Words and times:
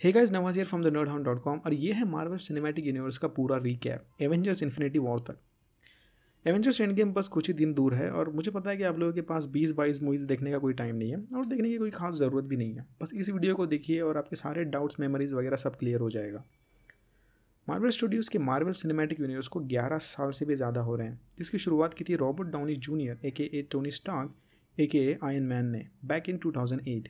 Hey 0.00 0.10
guys 0.12 0.32
Nawaz 0.32 0.58
from 0.60 0.82
the 0.82 1.38
com 1.44 1.58
और 1.58 1.74
ये 1.74 1.92
है 1.92 2.04
मार्वल 2.04 2.36
सिनेमैटिक 2.36 2.86
यूनिवर्स 2.86 3.18
का 3.18 3.28
पूरा 3.28 3.56
रीकैप 3.56 4.22
एवेंजर्स 4.22 4.62
इन्फिनिटी 4.62 4.98
वॉर 4.98 5.20
तक। 5.20 5.38
एवेंजर्स 6.46 6.80
एंड 6.80 6.92
गेम 6.92 7.12
बस 7.12 7.28
कुछ 7.28 7.48
ही 7.48 7.54
दिन 7.54 7.72
दूर 7.74 7.94
है 7.94 8.10
और 8.10 8.30
मुझे 8.30 8.50
पता 8.50 8.70
है 8.70 8.76
कि 8.76 8.82
आप 8.82 8.98
लोगों 8.98 9.12
के 9.12 9.20
पास 9.20 9.46
20 9.54 9.72
बाईस 9.76 10.02
मूवीज़ 10.02 10.24
देखने 10.26 10.50
का 10.50 10.58
कोई 10.58 10.72
टाइम 10.72 10.96
नहीं 10.96 11.10
है 11.10 11.22
और 11.36 11.44
देखने 11.44 11.68
की 11.68 11.78
कोई 11.78 11.90
खास 11.90 12.14
ज़रूरत 12.14 12.44
भी 12.44 12.56
नहीं 12.56 12.74
है। 12.74 12.86
बस 13.02 13.12
इस 13.14 13.30
वीडियो 13.30 13.54
को 13.54 13.66
देखिए 13.66 14.00
और 14.00 14.18
आपके 14.18 14.36
सारे 14.36 14.64
डाउट्स 14.66 15.00
मेमोरीज 15.00 15.32
वगैरह 15.32 15.56
सब 15.56 15.76
क्लियर 15.76 16.00
हो 16.00 16.10
जाएगा। 16.10 16.44
मार्वल 17.68 17.90
स्टूडियोज़ 17.90 18.30
के 18.30 18.38
मार्वल 18.40 18.72
सिनेमैटिक 18.74 19.20
यूनिवर्स 19.20 19.48
को 19.48 19.60
11 19.72 19.98
साल 20.04 20.30
से 20.30 20.46
भी 20.46 20.54
ज़्यादा 20.54 20.80
हो 20.80 20.96
रहे 20.96 21.08
हैं, 21.08 21.20
जिसकी 21.38 21.58
शुरुआत 21.58 21.94
की 21.94 22.04
थी 22.04 22.16
रॉबर्ट 22.16 22.48
डाउनी 22.48 22.76
जूनियर 22.76 23.18
ए 23.24 23.30
के 23.30 23.50
ए 23.54 23.68
Tony 23.72 23.90
Stark 23.90 24.34
a 24.78 24.86
k 24.86 24.98
a 25.00 25.18
Iron 25.24 25.42
Man 25.44 25.66
ने 25.66 25.86
back 26.04 26.28
in 26.28 26.38
2008 26.46 27.08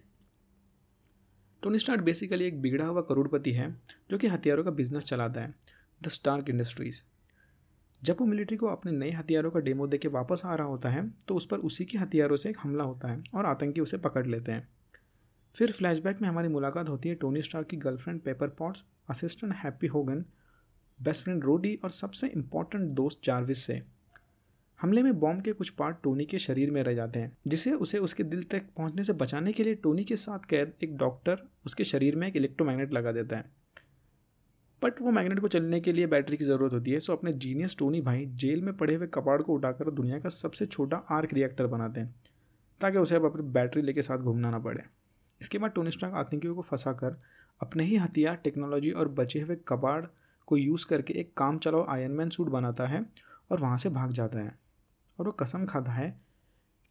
Tony 1.63 1.79
Stark 1.79 2.01
basically 2.01 2.45
एक 2.45 2.61
बिगड़ा 2.63 2.87
हुआ 2.87 3.01
करोड़पति 3.01 3.53
है, 3.53 3.71
जो 4.11 4.19
कि 4.19 4.27
हथियारों 4.27 4.65
का 4.65 4.71
बिज़नेस 4.71 5.05
चलाता 5.05 5.41
है 5.41 5.55
द 6.03 6.09
स्टार्क 6.09 6.51
इंडस्ट्रीज़ 6.51 7.03
जब 8.03 8.17
वो 8.21 8.27
मिलिट्री 8.27 8.57
को 8.57 8.67
अपने 8.67 8.93
नए 8.93 9.11
हथियारों 9.11 9.51
का 9.51 9.61
डेमो 9.61 9.87
दे 9.87 9.99
के 9.99 10.09
वापस 10.09 10.43
आ 10.45 10.55
रहा 10.55 10.67
होता 10.67 10.89
है 10.89 11.09
तो 11.29 11.35
उस 11.35 11.47
पर 11.47 11.59
उसी 11.59 11.85
के 11.85 11.99
हथियारों 11.99 12.37
से 12.37 12.51
एक 12.51 12.57
हमला 12.61 12.85
होता 12.85 13.09
है 13.09 13.23
और 13.35 13.47
आतंकी 13.47 13.81
उसे 13.81 13.99
पकड़ 13.99 14.27
लेते 14.27 14.53
हैं। 14.53 14.69
फिर 15.55 15.73
फ्लैशबैक 15.73 16.21
में 16.23 16.29
हमारी 16.29 16.49
मुलाकात 16.49 16.89
होती 16.89 17.09
है 17.09 17.15
टोनी 17.15 17.43
स्टार 17.43 17.65
की 17.65 17.77
girlfriend 17.77 18.21
Pepper 18.21 18.49
Potts 18.49 18.85
assistant 19.11 19.55
Happy 19.55 19.87
Hogan 19.87 20.25
best 20.99 21.25
friend 21.25 21.45
Rhodey 21.45 21.75
और 21.85 21.91
सबसे 21.91 22.29
इंपॉर्टेंट 22.29 22.91
दोस्त 22.91 23.21
जार्विस 23.25 23.65
से। 23.65 23.83
हमले 24.81 25.03
में 25.03 25.19
बॉम्ब 25.21 25.41
के 25.43 25.53
कुछ 25.53 25.69
पार्ट 25.71 25.97
टोनी 26.03 26.25
के 26.25 26.39
शरीर 26.39 26.71
में 26.71 26.83
रह 26.83 26.95
जाते 26.95 27.21
हैं, 27.21 27.37
जिसे 27.47 27.73
उसे 27.75 27.99
उसके 27.99 28.25
दिल 28.25 28.43
तक 28.43 28.63
पहुँचने 28.77 29.05
से 29.05 29.13
बचाने 29.13 29.53
के 29.53 29.65
लिए 29.65 29.75
टोनी 29.75 30.05
के 30.05 30.17
साथ 30.17 30.45
कैद 30.49 30.73
एक 30.83 30.97
डॉक्टर 30.97 31.43
उसके 31.67 31.85
शरीर 31.85 32.17
में 32.17 32.27
एक 32.29 32.37
इलेक्ट्रोमैग्नेट 32.37 32.93
लगा 32.93 33.13
देता 33.13 33.37
है। 33.37 33.45
बट 34.83 35.01
वो 35.03 35.11
मैग्नेट 35.11 35.39
को 35.41 35.49
चलने 35.49 35.81
के 35.81 35.93
लिए 35.93 36.07
बैटरी 36.07 36.37
की 36.37 36.45
ज़रूरत 36.45 36.73
होती 36.73 36.91
है, 36.91 36.99
सो 37.01 37.13
अपने 37.13 37.33
जीनियस 37.35 37.77
टोनी 37.79 38.01
भाई 38.01 38.27
जेल 38.35 38.63
में 38.63 38.77
पड़े 38.77 38.95
हुए 38.95 39.07
कपाड़ 39.07 39.41
को 39.43 39.55
उठाकर 39.55 39.91
दुनिया 39.91 40.19
का 40.19 40.29
सबसे 40.29 40.67
छोटा 40.67 40.97
आर्क 41.11 41.33
रिएक्टर 41.35 41.67
बनाते 41.67 42.01
हैं, 42.01 42.15
ताकि 42.81 42.99
उसे 42.99 43.15
अब 43.15 43.25
अपनी 43.25 43.43
बैटरी 43.53 43.83
लेके 43.83 44.03
साथ 44.03 44.19
घूमना 44.19 44.51
ना 44.51 44.59
पड़े। 44.59 44.83
इसके 45.41 45.59
बाद 45.59 45.71
टोनी 45.71 45.91
स्टार्क 45.91 46.15
आतंकियों 46.15 46.55
को 46.55 46.63
फंसा 46.63 46.93
कर 46.93 47.19
अपने 47.61 47.85
ही 47.85 47.97
हथियार 47.97 48.37
टेक्नोलॉजी 48.37 48.91
और 48.91 49.09
बचे 49.11 49.41
हुए 49.41 49.57
कबाड़ 49.69 50.05
को 50.49 50.57
यूज़ 50.57 50.87
करके 50.87 51.15
एक 51.15 51.33
काम 51.37 51.59
चलाओ 51.59 51.87
आयरन 51.89 52.13
मैन 52.13 52.29
सूट 52.29 52.49
बनाता 52.49 52.87
है 52.87 53.05
और 53.51 53.61
वहाँ 53.61 53.79
से 53.79 53.91
भाग 53.91 54.13
जाता 54.13 54.39
है। 54.39 54.55
और 55.19 55.27
वो 55.27 55.33
कसम 55.33 55.65
खाता 55.65 55.93
है 55.93 56.21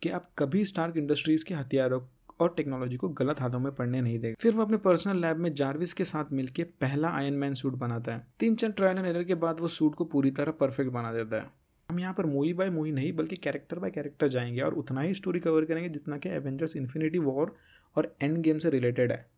कि 0.02 0.10
आप 0.10 0.24
कभी 0.38 0.66
स्टार्क 0.66 0.98
इंडस्ट्रीज़ 0.98 1.46
के 1.46 1.54
हथियारों 1.54 2.02
और 2.40 2.54
टेक्नोलॉजी 2.58 2.98
को 2.98 3.10
गलत 3.10 3.42
हाथों 3.42 3.60
में 3.60 3.76
पड़ने 3.76 4.02
नहीं 4.02 4.20
देगा। 4.20 4.36
फिर 4.40 4.54
वो 4.54 4.62
अपने 4.62 4.78
पर्सनल 4.78 5.22
लैब 5.22 5.38
में 5.38 5.54
जार्विस 5.54 5.94
के 5.94 6.04
साथ 6.04 6.26
मिलकर 6.32 6.64
पहला 6.64 7.10
आयन 7.10 7.34
मैन 7.34 7.54
सूट 7.54 7.74
बनाता 7.74 8.14
है। 8.14 8.28
तीन 8.40 8.56
चार 8.56 8.72
ट्रायल 8.72 8.98
एंड 8.98 9.06
एरर 9.06 9.24
के 9.24 9.36
बाद 9.36 9.60
वो 9.60 9.68
सूट 9.68 9.96
को 9.96 10.06
पूरी 10.06 10.32
तरह 10.32 10.52
परफेक्ट 10.52 10.92
बना 10.92 11.14
देता 11.14 11.36
है। 11.36 11.50
हम 11.90 12.00
यहाँ 12.00 12.14
पर 12.14 12.26
मूवी 12.26 12.54
बाय 12.54 12.70
मूवी 12.70 12.92
नहीं, 12.92 13.14
बल्कि 13.14 13.36
कैरेक्टर 13.36 13.80
बाय 13.80 13.92
कैरेक्टर 13.92 14.28
जाएँगे 14.28 14.62
और 14.62 14.74
उतना 14.74 15.02
ही 15.02 15.14
स्टोरी 15.14 15.40
कवर 15.40 15.66
करेंगे 15.66 15.90
जितना 15.90 16.18
कि 16.18 16.30
एवेंजर्स 16.30 16.76
इन्फिनिटी 16.76 17.20
वॉर 17.20 17.56
और 17.96 18.16
एंड 18.22 18.38
गेम 18.38 18.58
से 18.58 18.70
रिलेटेड 18.70 19.12
है। 19.12 19.30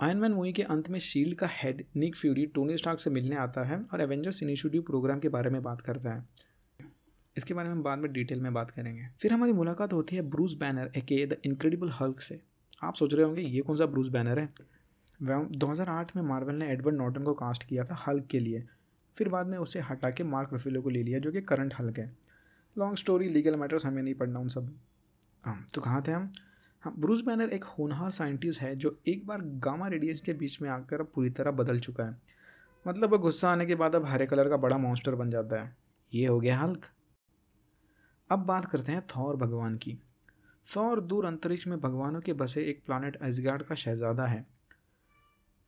आयन 0.00 0.16
मैन 0.16 0.32
मूवी 0.32 0.52
के 0.52 0.62
अंत 0.62 0.90
में 0.90 0.98
शील्ड 0.98 1.36
का 1.36 1.48
head 1.52 1.84
Nick 1.96 2.16
Fury 2.16 2.46
Tony 2.46 2.76
Stark 2.76 2.98
से 2.98 3.10
मिलने 3.10 3.36
आता 3.36 3.64
है 3.64 3.82
और 3.92 4.00
एवेंजर्स 4.00 4.42
इनिशिएटिव 4.42 4.82
प्रोग्राम 4.82 5.18
के 5.18 5.28
बारे 5.28 5.50
में 5.50 5.62
बात 5.62 5.80
करता 5.80 6.10
है। 6.10 6.24
इसके 7.36 7.54
बारे 7.54 7.68
में 7.68 7.74
हम 7.74 7.82
बाद 7.82 7.98
में 7.98 8.12
डिटेल 8.12 8.40
में 8.40 8.52
बात 8.54 8.70
करेंगे। 8.70 9.06
फिर 9.20 9.32
हमारी 9.32 9.52
मुलाकात 9.52 9.92
होती 9.92 10.16
है 10.16 10.22
ब्रूस 10.30 10.56
बैनर 10.56 10.90
ए 10.96 11.00
के 11.00 11.24
द 11.26 11.36
इनक्रेडिबल 11.46 11.90
हल्क 11.92 12.20
से। 12.20 12.40
आप 12.82 12.94
सोच 12.94 13.14
रहे 13.14 13.24
होंगे, 13.24 13.42
ये 13.42 13.60
कौन 13.60 13.76
सा 13.76 13.86
ब्रूस 13.86 14.08
बैनर 14.08 14.38
है? 14.38 14.48
वह 15.22 15.46
दो 15.52 15.66
हज़ार 15.66 15.88
आठ 15.88 16.14
में 16.16 16.22
मार्वल 16.22 16.54
ने 16.54 16.70
एडवर्ड 16.72 16.96
नॉर्टन 16.96 17.22
को 17.22 17.34
कास्ट 17.34 17.64
किया 17.64 17.84
था 17.84 17.94
हल्क 18.06 18.26
के 18.26 18.40
लिए। 18.40 18.64
फिर 19.14 19.28
बाद 19.28 19.46
में 19.46 19.58
उसे 19.58 19.80
हटा 19.80 20.10
के 20.10 20.24
मार्क 20.24 20.50
रफीलो 20.54 20.82
को 20.82 20.90
ले 20.90 21.02
लिया, 21.02 21.18
जो 21.18 21.32
कि 21.32 21.40
करंट 21.42 21.74
हल्क 21.74 21.98
है। 21.98 22.10
लॉन्ग 22.76 22.96
स्टोरी 22.96 23.28
लीगल 23.28 23.56
मैटर्स 23.56 23.86
हमें 23.86 24.02
नहीं 24.02 24.14
पढ़ना 24.14 24.40
उन 24.40 24.48
सब। 24.48 24.74
हाँ 25.44 25.64
तो 25.74 25.80
कहाँ 25.80 26.02
थे 26.08 26.12
हम? 26.12 26.30
हाँ 26.82 26.94
ब्रूस 26.98 27.22
बैनर 27.24 27.50
एक 27.50 27.64
होनहार 27.68 28.10
साइंटिस्ट 28.10 28.60
है, 28.60 28.74
जो 28.76 28.98
एक 29.08 29.26
बार 29.26 29.42
गामा 29.60 29.88
रेडिएशन 29.88 30.24
के 30.26 30.32
बीच 30.32 30.60
में 30.62 30.68
आकर 30.70 31.02
पूरी 31.04 31.30
तरह 31.30 31.50
बदल 31.52 31.78
चुका 31.78 32.04
है। 32.04 32.16
मतलब 32.84 33.10
वो 33.10 33.18
गुस्सा 33.18 33.50
आने 33.50 33.66
के 33.66 33.74
बाद 33.74 33.94
अब 33.94 34.04
हरे 34.06 34.26
कलर 34.26 34.48
का 34.48 34.56
बड़ा 34.56 34.78
मॉन्स्टर 34.78 35.14
बन 35.14 35.30
जाता 35.30 35.62
है। 35.62 35.74
ये 36.12 36.26
हो 36.26 36.38
गया 36.40 36.58
हल्क 36.58 36.86
अब 38.30 38.38
बात 38.38 38.64
करते 38.64 38.92
हैं 38.92 39.06
थौर 39.06 39.36
भगवान 39.36 39.74
की। 39.74 39.98
सौर 40.64 41.00
दूर 41.00 41.26
अंतरिक्ष 41.26 41.66
में 41.66 41.80
भगवानों 41.80 42.20
के 42.20 42.32
बसे 42.32 42.64
एक 42.64 42.82
प्लानट 42.86 43.18
एजगार्ड 43.22 43.62
का 43.62 43.74
शहजादा 43.74 44.26
है। 44.26 44.44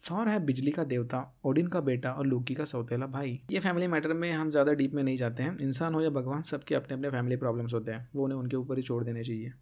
सौर 0.02 0.28
है 0.28 0.38
बिजली 0.40 0.70
का 0.70 0.84
देवता 0.84 1.20
ओडिन 1.44 1.66
का 1.66 1.80
बेटा 1.80 2.12
और 2.12 2.26
लोकी 2.26 2.54
का 2.54 2.64
सौतेला 2.64 3.06
भाई। 3.06 3.40
ये 3.50 3.60
फैमिली 3.60 3.86
मैटर 3.86 4.12
में 4.12 4.30
हम 4.32 4.50
ज़्यादा 4.50 4.72
डीप 4.72 4.94
में 4.94 5.02
नहीं 5.02 5.16
जाते 5.16 5.42
हैं। 5.42 5.56
इंसान 5.58 5.94
हो 5.94 6.00
या 6.00 6.10
भगवान, 6.10 6.42
सबके 6.42 6.74
अपने 6.74 6.94
अपने 6.94 7.10
फैमिली 7.10 7.36
प्रॉब्लम्स 7.36 7.74
होते 7.74 7.92
हैं। 7.92 8.08
वो 8.14 8.24
उन्हें 8.24 8.38
उनके 8.38 8.56
ऊपर 8.56 8.76
ही 8.76 8.82
छोड़ 8.82 9.02
देने 9.04 9.24
चाहिए। 9.24 9.52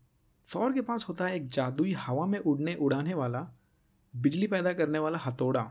सौर 0.46 0.72
के 0.72 0.80
पास 0.80 1.06
होता 1.08 1.26
है 1.26 1.36
एक 1.36 1.48
जादुई 1.48 1.92
हवा 1.92 2.26
में 2.26 2.38
उड़ने, 2.38 2.74
उड़ाने 2.74 3.14
वाला, 3.14 3.40
बिजली 4.14 4.46
पैदा 4.46 4.72
करने 4.72 4.98
वाला 4.98 5.18
हथौड़ा, 5.18 5.70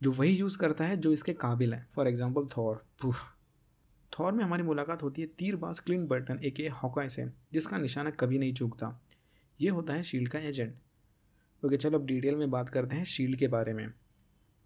जो 0.00 0.12
वही 0.12 0.30
यूज़ 0.30 0.58
करता 0.58 0.84
है, 0.84 0.96
जो 0.96 1.12
इसके 1.12 1.32
काबिल 1.34 1.74
है। 1.74 1.86
For 1.94 2.08
example 2.08 2.46
Thor. 2.56 2.84
थॉर 4.18 4.32
में 4.32 4.44
हमारी 4.44 4.62
मुलाकात 4.62 5.02
होती 5.02 5.22
है 5.22 5.28
तीरबाज 5.38 5.80
क्लिन 5.80 6.06
बर्टन 6.06 6.40
एक 6.44 6.60
हॉकाई 6.72 7.08
से 7.08 7.24
जिसका 7.52 7.78
निशाना 7.78 8.10
कभी 8.10 8.38
नहीं 8.38 8.52
चूकता। 8.52 8.98
ये 9.60 9.68
होता 9.68 9.94
है 9.94 10.02
शील्ड 10.02 10.28
का 10.28 10.38
एजेंट। 10.38 10.74
ओके, 11.62 11.76
चलो 11.76 11.98
अब 11.98 12.06
डिटेल 12.06 12.36
में 12.36 12.50
बात 12.50 12.68
करते 12.68 12.96
हैं 12.96 13.04
शील्ड 13.04 13.38
के 13.38 13.48
बारे 13.48 13.72
में। 13.72 13.86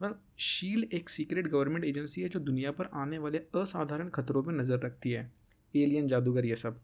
बस 0.00 0.14
शील्ड 0.38 0.92
एक 0.94 1.08
सीक्रेट 1.08 1.48
गवर्नमेंट 1.48 1.84
एजेंसी 1.84 2.22
है 2.22 2.28
जो 2.28 2.40
दुनिया 2.40 2.70
पर 2.70 2.88
आने 2.94 3.18
वाले 3.18 3.38
असाधारण 3.56 4.08
खतरों 4.08 4.42
पर 4.42 4.52
नज़र 4.52 4.78
रखती 4.78 5.10
है। 5.10 5.30
एलियन, 5.74 6.06
जादूगर, 6.06 6.44
ये 6.44 6.56
सब। 6.56 6.80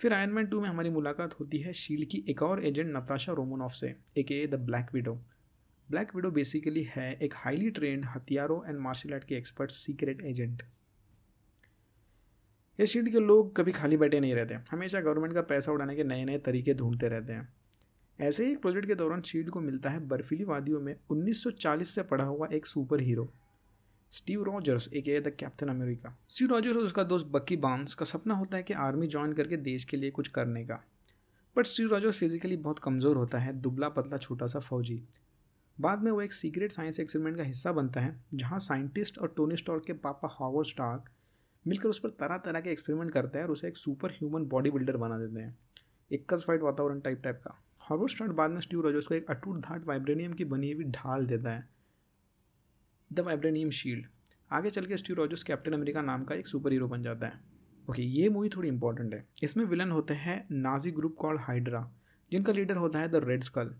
फिर 0.00 0.12
आयरन 0.12 0.46
टू 0.46 0.60
में 0.60 0.68
हमारी 0.68 0.90
मुलाकात 0.90 1.34
होती 1.40 1.58
है 1.58 1.72
शील्ड 1.72 2.08
की 2.08 2.24
एक 2.28 2.42
और 2.42 2.64
एजेंट 2.66 2.96
नताशा 2.96 3.32
रोमोनॉफ 3.32 3.70
से 3.70 3.94
a 4.18 4.46
the 4.46 4.54
Black 4.60 4.94
Widow 4.94 5.14
Black 5.88 6.14
Widow 6.16 6.30
basically 6.30 6.82
है 6.90 7.12
एक 7.14 7.34
हाईली 7.36 7.70
ट्रेंड 7.70 8.04
हथियारों 8.04 8.60
एंड 8.68 8.78
मार्शल 8.78 9.12
आर्ट 9.12 9.24
के 9.24 9.34
एक्सपर्ट 9.34 9.70
सीक्रेट 9.70 10.22
एजेंट 10.22 10.62
ये 12.78 12.86
शील्ड 12.86 13.10
के 13.12 13.20
लोग 13.20 13.54
कभी 13.56 13.72
खाली 13.72 13.96
बैठे 13.96 14.20
नहीं 14.20 14.34
रहते, 14.34 14.54
हमेशा 14.70 15.00
गवर्नमेंट 15.00 15.34
का 15.34 15.42
पैसा 15.42 15.72
उड़ाने 15.72 15.96
के 15.96 16.04
नए 16.04 16.24
नए 16.24 16.38
तरीके 16.38 16.74
ढूंढते 16.74 17.08
रहते 17.08 17.32
हैं। 17.32 17.48
ऐसे 18.18 18.44
ही 18.46 18.52
एक 18.52 18.60
प्रोजेक्ट 18.62 18.86
के 18.86 18.94
दौरान 18.94 19.22
शील्ड 19.22 19.50
को 19.50 19.60
मिलता 19.60 19.90
है 19.90 20.00
बर्फीली 20.08 20.44
वादियों 20.44 20.80
में 20.80 20.94
1940 21.10 21.94
से 21.94 22.02
पड़ा 22.02 22.24
हुआ 22.24 22.48
एक 22.52 22.66
सुपर 22.66 23.00
हीरो 23.00 23.28
स्टीव 24.12 24.42
रॉजर्स 24.42 24.88
एक 24.92 25.04
the 25.24 25.32
Captain 25.38 25.68
America. 25.68 26.16
Steve 26.28 26.48
Rogers 26.48 26.76
और 26.76 26.82
उसका 26.82 27.02
दोस्त 27.02 27.26
बक्की 27.26 27.56
बाँस 27.56 27.94
का 27.94 28.04
सपना 28.04 28.34
होता 28.34 28.56
है 28.56 28.62
कि 28.62 28.74
आर्मी 28.74 29.06
ज्वाइन 29.06 29.32
करके 29.32 29.56
देश 29.56 29.84
के 29.84 29.96
लिए 29.96 30.10
कुछ 30.10 30.28
करने 30.28 30.64
का। 30.64 30.82
बट 31.56 31.66
स्टीव 31.66 31.88
रॉजर्स 31.88 32.18
फिजिकली 32.18 32.56
बहुत 32.56 32.78
कमज़ोर 32.78 33.16
होता 33.16 33.38
है, 33.38 33.52
दुबला 33.52 33.88
पतला 33.88 34.16
छोटा 34.16 34.46
सा 34.46 34.58
फौजी। 34.58 35.02
बाद 35.80 36.02
में 36.02 36.10
वो 36.12 36.20
एक 36.22 36.32
सीक्रेट 36.32 36.72
साइंस 36.72 37.00
एक्सपेरिमेंट 37.00 37.36
का 37.36 37.42
हिस्सा 37.42 37.72
बनता 37.72 38.00
है, 38.00 38.14
जहाँ 38.34 38.58
साइंटिस्ट 38.58 39.18
और 39.18 39.34
टोनी 39.36 39.56
स्टॉर्क 39.56 39.84
के 39.86 39.92
पापा 39.92 40.28
हॉवर्ड 40.30 40.66
स्टार्क 40.66 41.10
मिलकर 41.66 41.88
उस 41.88 41.98
पर 41.98 42.08
तरह 42.10 42.36
तरह 42.36 42.60
के 42.60 42.70
एक्सपेरिमेंट 42.70 43.10
करते 43.10 43.38
हैं 43.38 43.46
और 43.46 43.52
उसे 43.52 43.68
एक 43.68 43.76
सुपर 43.76 44.10
ह्यूमन 44.10 44.44
बॉडी 44.46 44.70
बिल्डर 44.70 44.96
बना 44.96 45.18
देते 45.18 45.40
हैं। 45.40 45.56
एक 46.10 46.34
फाइट 46.36 46.62
वातावरण 46.62 47.00
टाइप 47.00 47.20
टाइप 47.22 47.40
का। 47.44 47.58
हॉर्वर 47.80 48.08
स्टार्ट 48.08 48.32
बाद 48.32 48.50
में 48.50 48.60
स्टीव 48.60 48.80
रोजर्स 48.80 49.06
को 49.06 49.14
एक 49.14 49.30
अटूट 49.30 49.60
धाट 49.60 49.86
वाइब्रेनियम 49.86 50.32
की 50.32 50.44
बनी 50.44 50.72
हुई 50.72 50.84
ढाल 50.86 51.26
देता 51.26 51.50
है। 51.50 51.68
द 53.10 53.20
वाइब्रेनियम 53.20 53.70
शील्ड 53.70 54.06
आगे 54.50 54.70
चल 54.70 54.86
के 54.86 54.96
स्टीव 54.96 55.16
रोजर्स 55.16 55.42
कैप्टन 55.42 55.72
अमेरिका 55.72 56.02
नाम 56.02 56.24
का 56.24 56.34
एक 56.34 56.46
सुपर 56.46 56.72
हीरो 56.72 56.88
बन 56.88 57.02
जाता 57.02 57.26
है। 57.26 57.40
ओके 57.90 58.02
ये 58.02 58.28
मूवी 58.28 58.48
थोड़ी 58.48 58.68
इंपॉर्टेंट 58.68 59.14
है। 59.14 59.24
इसमें 59.42 59.64
विलन 59.64 59.90
होते 59.90 60.14
हैं 60.14 60.44
नाजी 60.52 60.90
ग्रुप 60.90 61.14
कॉल्ड 61.18 61.40
हाइड्रा 61.40 61.88
जिनका 62.32 62.52
लीडर 62.52 62.76
होता 62.76 62.98
है 62.98 63.08
द 63.08 63.24
रेड 63.24 63.42
स्कल 63.42 63.74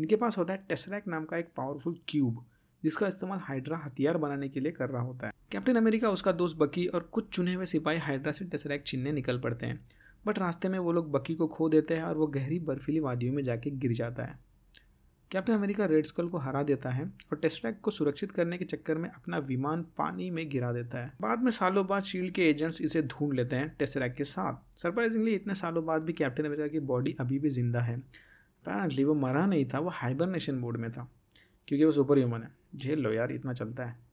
इनके 0.00 0.16
पास 0.16 0.38
होता 0.38 0.52
है 0.52 0.64
टेसरैक 0.68 1.06
नाम 1.08 1.24
का 1.24 1.36
एक 1.36 1.48
पावरफुल 1.56 1.98
क्यूब 2.08 2.44
जिसका 2.82 3.06
इस्तेमाल 3.06 3.38
हाइड्रा 3.42 3.76
हथियार 3.76 4.16
बनाने 4.16 4.48
के 4.48 4.60
लिए 4.60 4.72
कर 4.72 4.88
रहा 4.88 5.02
होता 5.02 5.26
है। 5.26 5.32
कैप्टन 5.50 5.76
अमेरिका, 5.76 6.08
उसका 6.10 6.32
दोस्त 6.32 6.56
बकी 6.56 6.86
और 6.86 7.02
कुछ 7.02 7.28
चुने 7.28 7.52
हुए 7.54 7.66
सिपाही 7.66 7.98
हाइड्रा 7.98 8.32
से 8.32 8.44
टेसरैक 8.44 8.82
छीनने 8.86 9.12
निकल 9.12 9.38
पड़ते 9.38 9.66
हैं। 9.66 9.80
बट 10.26 10.38
रास्ते 10.38 10.68
में 10.68 10.78
वो 10.78 10.92
लोग 10.92 11.10
बकी 11.12 11.34
को 11.34 11.46
खो 11.46 11.68
देते 11.68 11.94
हैं 11.94 12.02
और 12.02 12.16
वो 12.16 12.26
गहरी 12.26 12.58
बर्फीली 12.58 13.00
वादियों 13.00 13.34
में 13.34 13.42
जाके 13.42 13.70
गिर 13.70 13.92
जाता 13.92 14.22
है। 14.22 14.38
कैप्टन 15.30 15.52
अमेरिका 15.52 15.84
रेड 15.84 16.06
स्कल 16.06 16.28
को 16.28 16.38
हरा 16.38 16.62
देता 16.62 16.90
है 16.90 17.04
और 17.04 17.36
टेस्टरैक 17.36 17.80
को 17.80 17.90
सुरक्षित 17.90 18.32
करने 18.32 18.58
के 18.58 18.64
चक्कर 18.64 18.98
में 18.98 19.08
अपना 19.10 19.38
विमान 19.38 19.82
पानी 19.98 20.30
में 20.30 20.48
गिरा 20.50 20.72
देता 20.72 20.98
है। 20.98 21.12
बाद 21.20 21.42
में 21.42 21.50
सालों 21.50 21.86
बाद 21.86 22.02
शील्ड 22.02 22.34
के 22.34 22.48
एजेंट्स 22.50 22.80
इसे 22.82 23.02
ढूंढ 23.02 23.34
लेते 23.34 23.56
हैं 23.56 23.76
टेस्टरैक 23.78 24.14
के 24.14 24.24
साथ। 24.24 24.80
सरप्राइजिंगली, 24.80 25.34
इतने 25.34 25.54
सालों 25.54 25.84
बाद 25.86 26.02
भी 26.02 26.12
कैप्टन 26.12 26.44
अमेरिका 26.44 26.68
की 26.68 26.80
बॉडी 26.80 27.16
अभी 27.20 27.38
भी 27.38 27.50
ज़िंदा 27.50 27.80
है। 27.80 27.96
अपेरेंटली 27.96 29.04
वो 29.04 29.14
मरा 29.14 29.46
नहीं 29.46 29.64
था, 29.64 29.78
वो 29.78 29.90
हाइबरनेशन 29.90 30.54
मोड 30.54 30.76
में 30.76 30.90
था, 30.92 31.08
क्योंकि 31.68 31.84
वो 31.84 31.90
सुपर 31.90 32.18
ह्यूमन 32.18 32.42
है। 32.42 32.50
झेल 32.76 32.98
लो 32.98 33.12
यार, 33.12 33.32
इतना 33.32 33.52
चलता 33.52 33.84
है। 33.84 34.07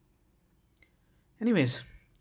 एनीवेज 1.42 1.74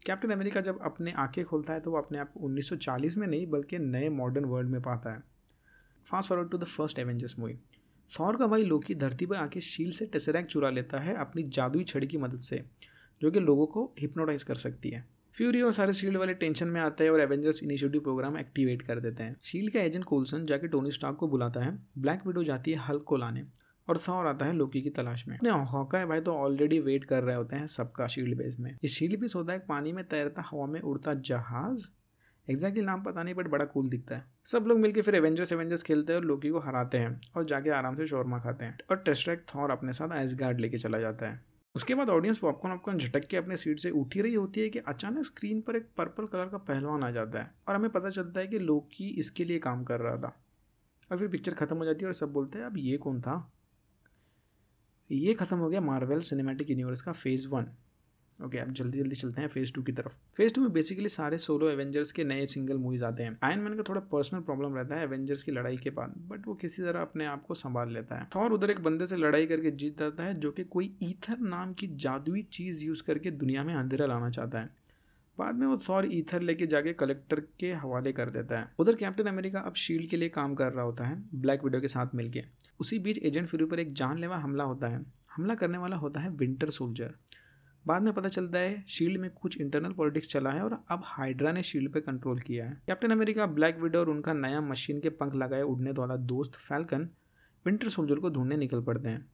कैप्टन 0.07 0.31
अमेरिका 0.31 0.61
जब 0.61 0.79
अपने 0.83 1.13
आँखें 1.13 1.45
खोलता 1.45 1.73
है 1.73 1.81
तो 1.81 1.91
वो 1.91 1.99
अपने 1.99 2.19
आप 2.19 2.33
को 2.33 2.41
1940 2.41 3.17
में 3.17 3.27
नहीं, 3.27 3.47
बल्कि 3.47 3.79
नए 3.79 4.09
मॉडर्न 4.09 4.45
वर्ल्ड 4.45 4.71
में 4.71 4.81
पाता 4.83 5.13
है। 5.15 5.23
Fast 6.11 6.29
forward 6.29 6.51
to 6.51 6.59
the 6.59 6.65
first 6.65 6.99
Avengers 6.99 7.39
movie 7.39 7.55
Thor 8.11 8.37
का 8.37 8.47
भाई 8.47 8.65
लोकी 8.65 8.95
धरती 8.95 9.27
पर 9.27 9.37
आके 9.37 9.61
शील 9.61 9.91
से 9.91 10.07
टेसरैक 10.07 10.47
चुरा 10.47 10.71
लेता 10.71 10.99
है 10.99 11.15
अपनी 11.17 11.43
जादुई 11.43 11.85
छड़ी 11.85 12.07
की 12.07 12.19
मदद 12.19 12.39
से, 12.39 12.65
जो 13.23 13.31
कि 13.31 13.41
लोगों 13.41 13.67
को 13.67 13.95
हिप्नोटाइज 13.99 14.43
कर 14.43 14.55
सकती 14.55 14.91
है। 14.91 15.09
फ्यूरी 15.35 15.63
और 15.63 15.73
सारे 15.73 15.93
शील्ड 15.93 16.17
वाले 16.17 16.35
टेंशन 16.35 16.69
में 16.69 16.81
आते 16.81 17.05
हैं 17.05 17.11
और 17.11 17.21
एवेंजर्स 17.21 17.63
इनिशिएटिव 17.63 18.01
प्रोग्राम 18.01 18.39
एक्टिवेट 18.39 18.83
कर 18.83 19.01
देते 19.01 19.23
हैं। 19.23 19.37
शील्ड 19.43 19.73
का 19.73 19.81
एजेंट 19.81 20.05
कोल्सन 20.05 20.47
जाके 20.47 20.69
टोनी 20.69 20.91
स्टार्क 20.91 21.17
को 21.17 21.29
बुलाता 21.29 21.61
है। 21.61 21.79
ब्लैक 21.99 22.27
विडो 22.27 22.45
जाती 22.45 22.71
है 22.71 22.77
हल्क 22.77 23.03
को 23.03 23.17
लाने। 23.17 23.45
और 23.89 23.99
थॉर 23.99 24.27
आता 24.27 24.47
है 24.47 24.53
लोकी 24.53 24.83
की 24.83 24.91
तलाश 24.91 25.27
में। 25.29 25.37
हॉका 25.49 25.99
है 25.99 26.07
भाई 26.07 26.21
तो 26.21 26.35
ऑलरेडी 26.35 26.79
वेट 26.81 27.05
कर 27.05 27.23
रहे 27.23 27.37
होते 27.37 27.57
हैं 27.57 27.67
सबका 27.67 28.07
शील्ड 28.07 28.39
बेस 28.39 28.57
में। 28.61 28.71
ये 28.71 28.89
शील्ड 28.89 29.21
बेस 29.21 29.35
होता 29.37 29.53
है 29.53 29.59
पानी 29.59 29.93
में 29.93 30.05
तैरता 30.05 30.43
हवा 30.43 30.67
में 30.67 30.81
उड़ता 30.81 31.15
जहाज़। 31.15 31.89
एग्जैक्टली 32.49 32.83
नाम 32.83 33.03
पता 33.03 33.23
नहीं 33.23 33.35
बट 33.35 33.49
बड़ा 33.49 33.65
कूल 33.65 33.87
दिखता 33.89 34.17
है। 34.17 34.25
सब 34.45 34.65
लोग 34.67 34.79
मिलकर 34.79 35.03
फिर 35.03 35.15
एवेंजर्स 35.15 35.53
एवेंजर्स 35.53 35.83
खेलते 35.83 36.13
हैं 36.13 36.21
और 36.21 36.27
लोकी 36.27 36.51
को 36.51 36.59
हराते 36.59 36.99
हैं 36.99 37.21
और 37.37 37.45
जाके 37.45 37.71
आराम 37.71 37.97
से 37.97 38.07
शोरमा 38.07 38.39
खाते 38.39 38.65
हैं 38.65 38.79
और 38.91 38.97
टेस्ट्रैक 38.97 39.45
थॉर 39.55 39.71
अपने 39.71 39.93
साथ 39.93 40.09
आइस 40.09 40.35
गार्ड 40.35 40.61
लेके 40.61 40.79
चला 40.79 40.99
जाता 40.99 41.27
है। 41.27 41.43
उसके 41.75 41.95
बाद 41.95 42.09
ऑडियंस 42.09 42.39
पॉपकॉर्न 42.39 42.75
वॉपकॉर्न 42.75 42.99
झटक 42.99 43.27
के 43.27 43.37
अपने 43.37 43.57
सीट 43.57 43.79
से 43.79 43.91
उठी 43.91 44.21
रही 44.21 44.35
होती 44.35 44.61
है 44.61 44.69
कि 44.69 44.79
अचानक 44.79 45.25
स्क्रीन 45.25 45.61
पर 45.61 45.77
एक 45.77 45.89
पर्पल 45.97 46.27
कलर 46.27 46.47
का 46.47 46.59
पहलवान 46.59 47.03
आ 47.03 47.11
जाता 47.11 47.43
है 47.43 47.51
और 47.69 47.75
हमें 47.75 47.91
पता 47.91 48.11
चलता 48.11 48.41
है 48.41 48.47
कि 48.47 48.59
लोकी 48.59 49.09
इसके 49.09 49.45
लिए 49.45 49.59
काम 49.59 49.85
कर 49.85 50.01
रहा 50.01 50.17
था। 50.17 50.37
और 51.13 51.19
फिर 51.19 51.29
पिक्चर 51.29 51.53
खत्म 51.53 51.77
हो 51.77 51.85
जाती 51.85 52.05
है 52.05 52.07
और 52.07 52.13
सब 52.13 52.33
बोलते 52.33 52.59
हैं, 52.59 52.67
अब 52.67 52.77
ये 52.77 52.97
कौन 52.97 53.21
था? 53.21 53.53
ये 55.11 55.35
खत्म 55.35 55.57
हो 55.57 55.69
गया 55.69 55.81
मार्वल 55.81 56.19
सिनेमैटिक 56.19 56.71
यूनिवर्स 56.71 57.03
का 57.03 57.13
फ़ेज़ 57.13 57.49
वन 57.49 57.67
ओके 58.39 58.57
okay, 58.57 58.69
अब 58.69 58.73
जल्दी 58.75 58.99
जल्दी 58.99 59.17
चलते 59.17 59.41
हैं 59.41 59.49
फ़ेज़ 59.49 59.73
टू 59.73 59.83
की 59.83 59.93
तरफ़। 59.93 60.17
फ़ेज़ 60.37 60.55
टू 60.55 60.61
में 60.61 60.73
बेसिकली 60.73 61.09
सारे 61.09 61.39
सोलो 61.39 61.69
एवेंजर्स 61.71 62.13
के 62.13 62.25
नए 62.25 62.47
सिंगल 62.47 62.79
मूवीज़ 62.79 63.05
आते 63.05 63.23
हैं। 63.23 63.37
आयन 63.43 63.59
मैन 63.59 63.75
का 63.75 63.83
थोड़ा 63.89 64.01
पर्सनल 64.13 64.41
प्रॉब्लम 64.41 64.75
रहता 64.75 64.97
है 64.97 65.03
एवेंजर्स 65.03 65.43
की 65.43 65.53
लड़ाई 65.53 65.77
के 65.77 65.91
बाद 65.91 66.15
बट 66.29 66.47
वो 66.49 66.55
किसी 66.55 66.83
तरह 66.83 67.01
अपने 67.01 67.27
आप 67.27 67.45
को 67.47 67.55
संभाल 67.55 67.93
लेता 67.93 68.19
है। 68.19 68.29
और 68.37 68.53
उधर 68.53 68.71
एक 68.71 68.81
बंदे 68.81 69.07
से 69.07 69.17
लड़ाई 69.17 69.47
करके 69.47 69.71
जीत 69.71 69.99
जाता 69.99 70.25
है 70.25 70.35
जो 70.41 70.51
कि 70.51 70.65
कोई 70.65 70.93
ईथर 71.03 71.39
नाम 71.39 71.73
की 71.73 71.87
जादुई 71.97 72.43
चीज़ 72.43 72.85
यूज़ 72.87 73.03
करके 73.03 73.31
दुनिया 73.33 73.65
में 73.65 73.75
अंधेरा 73.75 74.07
लाना 74.07 74.29
चाहता 74.29 74.61
है। 74.61 74.71
बाद 75.39 75.55
में 75.55 75.67
वो 75.67 75.77
थॉर 75.89 76.09
ईथर 76.13 76.41
लेके 76.41 76.67
जाके 76.67 76.93
कलेक्टर 76.93 77.41
के 77.61 77.73
हवाले 77.73 78.13
कर 78.13 78.31
देता 78.31 78.59
है। 78.59 78.69
उधर 78.79 78.95
कैप्टन 78.95 79.25
अमेरिका 79.25 79.61
अब 79.61 79.75
शील्ड 79.75 80.11
के 80.11 80.17
लिए 80.17 80.29
काम 80.29 80.55
कर 80.55 80.73
रहा 80.73 80.85
होता 80.85 81.05
है, 81.05 81.23
ब्लैक 81.35 81.65
विडो 81.65 81.81
के 81.81 81.89
साथ 81.89 82.15
मिलके। 82.15 82.43
उसी 82.81 82.99
बीच 82.99 83.19
एजेंट 83.19 83.47
फ्री 83.47 83.65
पर 83.65 83.79
एक 83.79 83.93
जानलेवा 83.93 84.37
हमला 84.37 84.65
होता 84.65 84.89
है। 84.89 85.05
हमला 85.37 85.55
करने 85.55 85.79
वाला 85.79 85.97
होता 85.97 86.21
है 86.21 86.31
विंटर 86.31 86.71
सोल्जर। 86.71 87.15
बाद 87.87 88.03
में 88.03 88.13
पता 88.13 88.29
चलता 88.29 88.59
है, 88.59 88.85
शील्ड 88.89 89.21
में 89.21 89.31
कुछ 89.31 89.61
इंटरनल 89.61 89.93
पॉलिटिक्स 89.93 90.29
चला 90.29 90.51
है 90.51 90.63
और 90.63 90.85
अब 90.91 91.03
हाइड्रा 91.05 91.53
ने 91.53 91.63
शील्ड 91.63 91.93
पे 91.93 92.01
कंट्रोल 92.01 92.39
किया 92.39 92.67
है। 92.67 92.81
कैप्टन 92.87 93.11
अमेरिका, 93.11 93.47
ब्लैक 93.47 93.81
विडो 93.81 93.99
और 93.99 94.11
उनका 94.11 94.33
नया 94.33 94.61
मशीन 94.61 95.01
के 95.01 95.09
पंख 95.09 95.35
लगाए 95.35 95.63
उड़ने 95.63 95.91
वाला 95.91 96.17
दोस्त 96.17 96.55
फैल्कन 96.55 97.09
विंटर 97.67 97.89
सोल्जर 97.89 98.15
को 98.15 98.31
ढूँढने 98.31 98.57
निकल 98.57 98.81
पड़ते 98.81 99.11
हैं। 99.11 99.27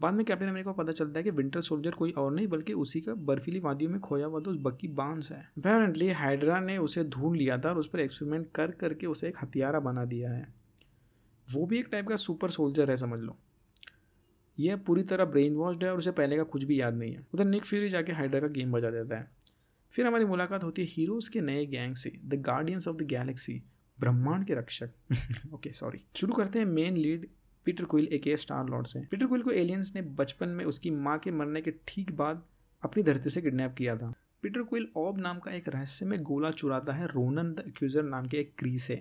बाद 0.00 0.14
में 0.14 0.26
कैप्टन 0.26 0.46
अमेरिका 0.46 0.72
को 0.72 0.82
पता 0.82 0.92
चलता 0.92 1.18
है 1.18 1.24
कि 1.24 1.30
विंटर 1.30 1.60
सोल्जर 1.60 1.90
कोई 1.90 2.10
और 2.10 2.34
नहीं, 2.34 2.46
बल्कि 2.46 2.72
उसी 2.72 3.00
का 3.00 3.14
बर्फीली 3.14 3.60
वादियों 3.60 3.90
में 3.90 4.00
खोया 4.00 4.26
हुआ 4.26 4.40
दोस्त 4.40 4.60
बक्की 4.60 4.88
बाँस 4.88 5.32
है। 5.32 5.50
अपेरेंटली 5.58 6.10
हाइड्रा 6.10 6.60
ने 6.60 6.78
उसे 6.78 7.04
ढूंढ 7.04 7.36
लिया 7.36 7.58
था 7.58 7.68
और 7.68 7.78
उस 7.78 7.88
पर 7.88 8.00
एक्सपेरिमेंट 8.00 8.48
कर 8.54 8.70
करके 8.70 9.06
उसे 9.06 9.28
एक 9.28 9.36
हथियारा 9.42 9.80
बना 9.80 10.04
दिया 10.04 10.30
है। 10.30 10.54
वो 11.52 11.66
भी 11.66 11.78
एक 11.78 11.88
टाइप 11.92 12.08
का 12.08 12.16
सुपर 12.16 12.50
सोल्जर 12.50 12.90
है, 12.90 12.96
समझ 12.96 13.20
लो। 13.20 13.36
यह 14.58 14.76
पूरी 14.76 15.02
तरह 15.02 15.24
ब्रेन 15.24 15.54
वॉश्ड 15.54 15.84
है 15.84 15.92
और 15.92 15.98
उसे 15.98 16.10
पहले 16.10 16.36
का 16.36 16.42
कुछ 16.42 16.64
भी 16.64 16.80
याद 16.80 16.94
नहीं 16.94 17.12
है। 17.12 17.26
उधर 17.34 17.44
निक 17.44 17.64
फ्यूरी 17.64 17.88
जाके 17.88 18.12
हाइड्रा 18.12 18.40
का 18.40 18.46
गेम 18.46 18.72
बजा 18.72 18.90
देता 18.90 19.16
है। 19.16 19.30
फिर 19.92 20.06
हमारी 20.06 20.24
मुलाकात 20.24 20.64
होती 20.64 20.82
है 20.82 20.88
हीरोज़ 20.90 21.30
के 21.30 21.40
नए 21.40 21.66
गैंग 21.66 21.96
से 21.96 22.20
the 22.24 22.34
Guardians 22.34 22.88
of 22.88 22.96
the 22.96 23.02
Galaxy 23.02 23.62
ब्रह्मांड 24.00 24.46
के 24.46 24.54
रक्षक। 24.54 24.90
ओके 25.54 25.72
सॉरी 25.72 26.04
शुरू 26.14 26.34
करते 26.34 26.58
हैं 26.58 26.66
मेन 26.66 26.96
लीड 26.96 27.28
पीटर 27.66 27.84
क्विल 27.84 28.08
एक 28.12 28.28
स्टार 28.38 28.66
लॉर्ड 28.66 28.86
से 28.86 29.00
पीटर 29.10 29.26
क्विल 29.26 29.42
को 29.42 29.50
एलियंस 29.52 29.92
ने 29.96 30.02
बचपन 30.14 30.48
में 30.48 30.64
उसकी 30.64 30.90
माँ 30.90 31.18
के 31.18 31.30
मरने 31.30 31.60
के 31.62 31.70
ठीक 31.88 32.12
बाद 32.16 32.42
अपनी 32.82 33.02
धरती 33.02 33.30
से 33.30 33.42
किडनैप 33.42 33.74
किया 33.74 33.96
था। 33.96 34.12
पीटर 34.42 34.62
क्विल 34.62 34.86
ऑब 34.96 35.18
नाम 35.18 35.38
का 35.38 35.50
एक 35.50 35.68
रहस्य 35.68 36.06
में 36.06 36.22
गोला 36.22 36.50
चुराता 36.52 36.92
है 36.92 37.06
रोनन 37.06 37.52
द 37.52 37.64
एक्यूजर 37.68 38.02
नाम 38.04 38.26
के 38.28 38.36
एक 38.36 38.52
क्री 38.58 38.78
से। 38.78 38.96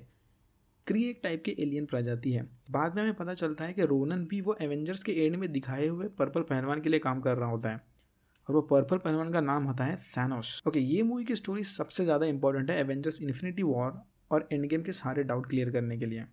क्री 0.87 1.03
एक 1.03 1.19
टाइप 1.23 1.41
के 1.45 1.55
एलियन 1.59 1.85
प्रजाति 1.85 2.31
है। 2.31 2.43
बाद 2.71 2.95
में 2.95 3.01
हमें 3.01 3.13
पता 3.15 3.33
चलता 3.33 3.65
है 3.65 3.73
कि 3.73 3.85
रोनन 3.85 4.25
भी 4.25 4.39
वो 4.41 4.55
एवेंजर्स 4.61 5.03
के 5.03 5.11
एंड 5.15 5.35
में 5.35 5.51
दिखाए 5.51 5.87
हुए 5.87 6.07
पर्पल 6.17 6.41
पहलवान 6.43 6.81
के 6.81 6.89
लिए 6.89 6.99
काम 6.99 7.21
कर 7.21 7.37
रहा 7.37 7.49
होता 7.49 7.69
है। 7.69 7.81
और 8.47 8.55
वो 8.55 8.61
पर्पल 8.63 8.97
पहलवान 8.97 9.31
का 9.33 9.41
नाम 9.41 9.63
होता 9.63 9.83
है 9.83 9.95
थैनोस 9.97 10.61
ओके, 10.67 10.79
ये 10.79 11.03
मूवी 11.03 11.23
की 11.23 11.35
स्टोरी 11.35 11.63
सबसे 11.65 12.03
ज़्यादा 12.03 12.25
इंपॉर्टेंट 12.25 12.69
है 12.71 12.79
एवेंजर्स 12.79 13.21
इन्फिनिटी 13.21 13.63
वॉर 13.63 14.01
और 14.31 14.47
एंड 14.53 14.65
गेम 14.69 14.83
के 14.83 14.91
सारे 14.93 15.23
डाउट 15.23 15.49
क्लियर 15.49 15.69
करने 15.71 15.97
के 15.97 16.05
लिए। 16.05 16.23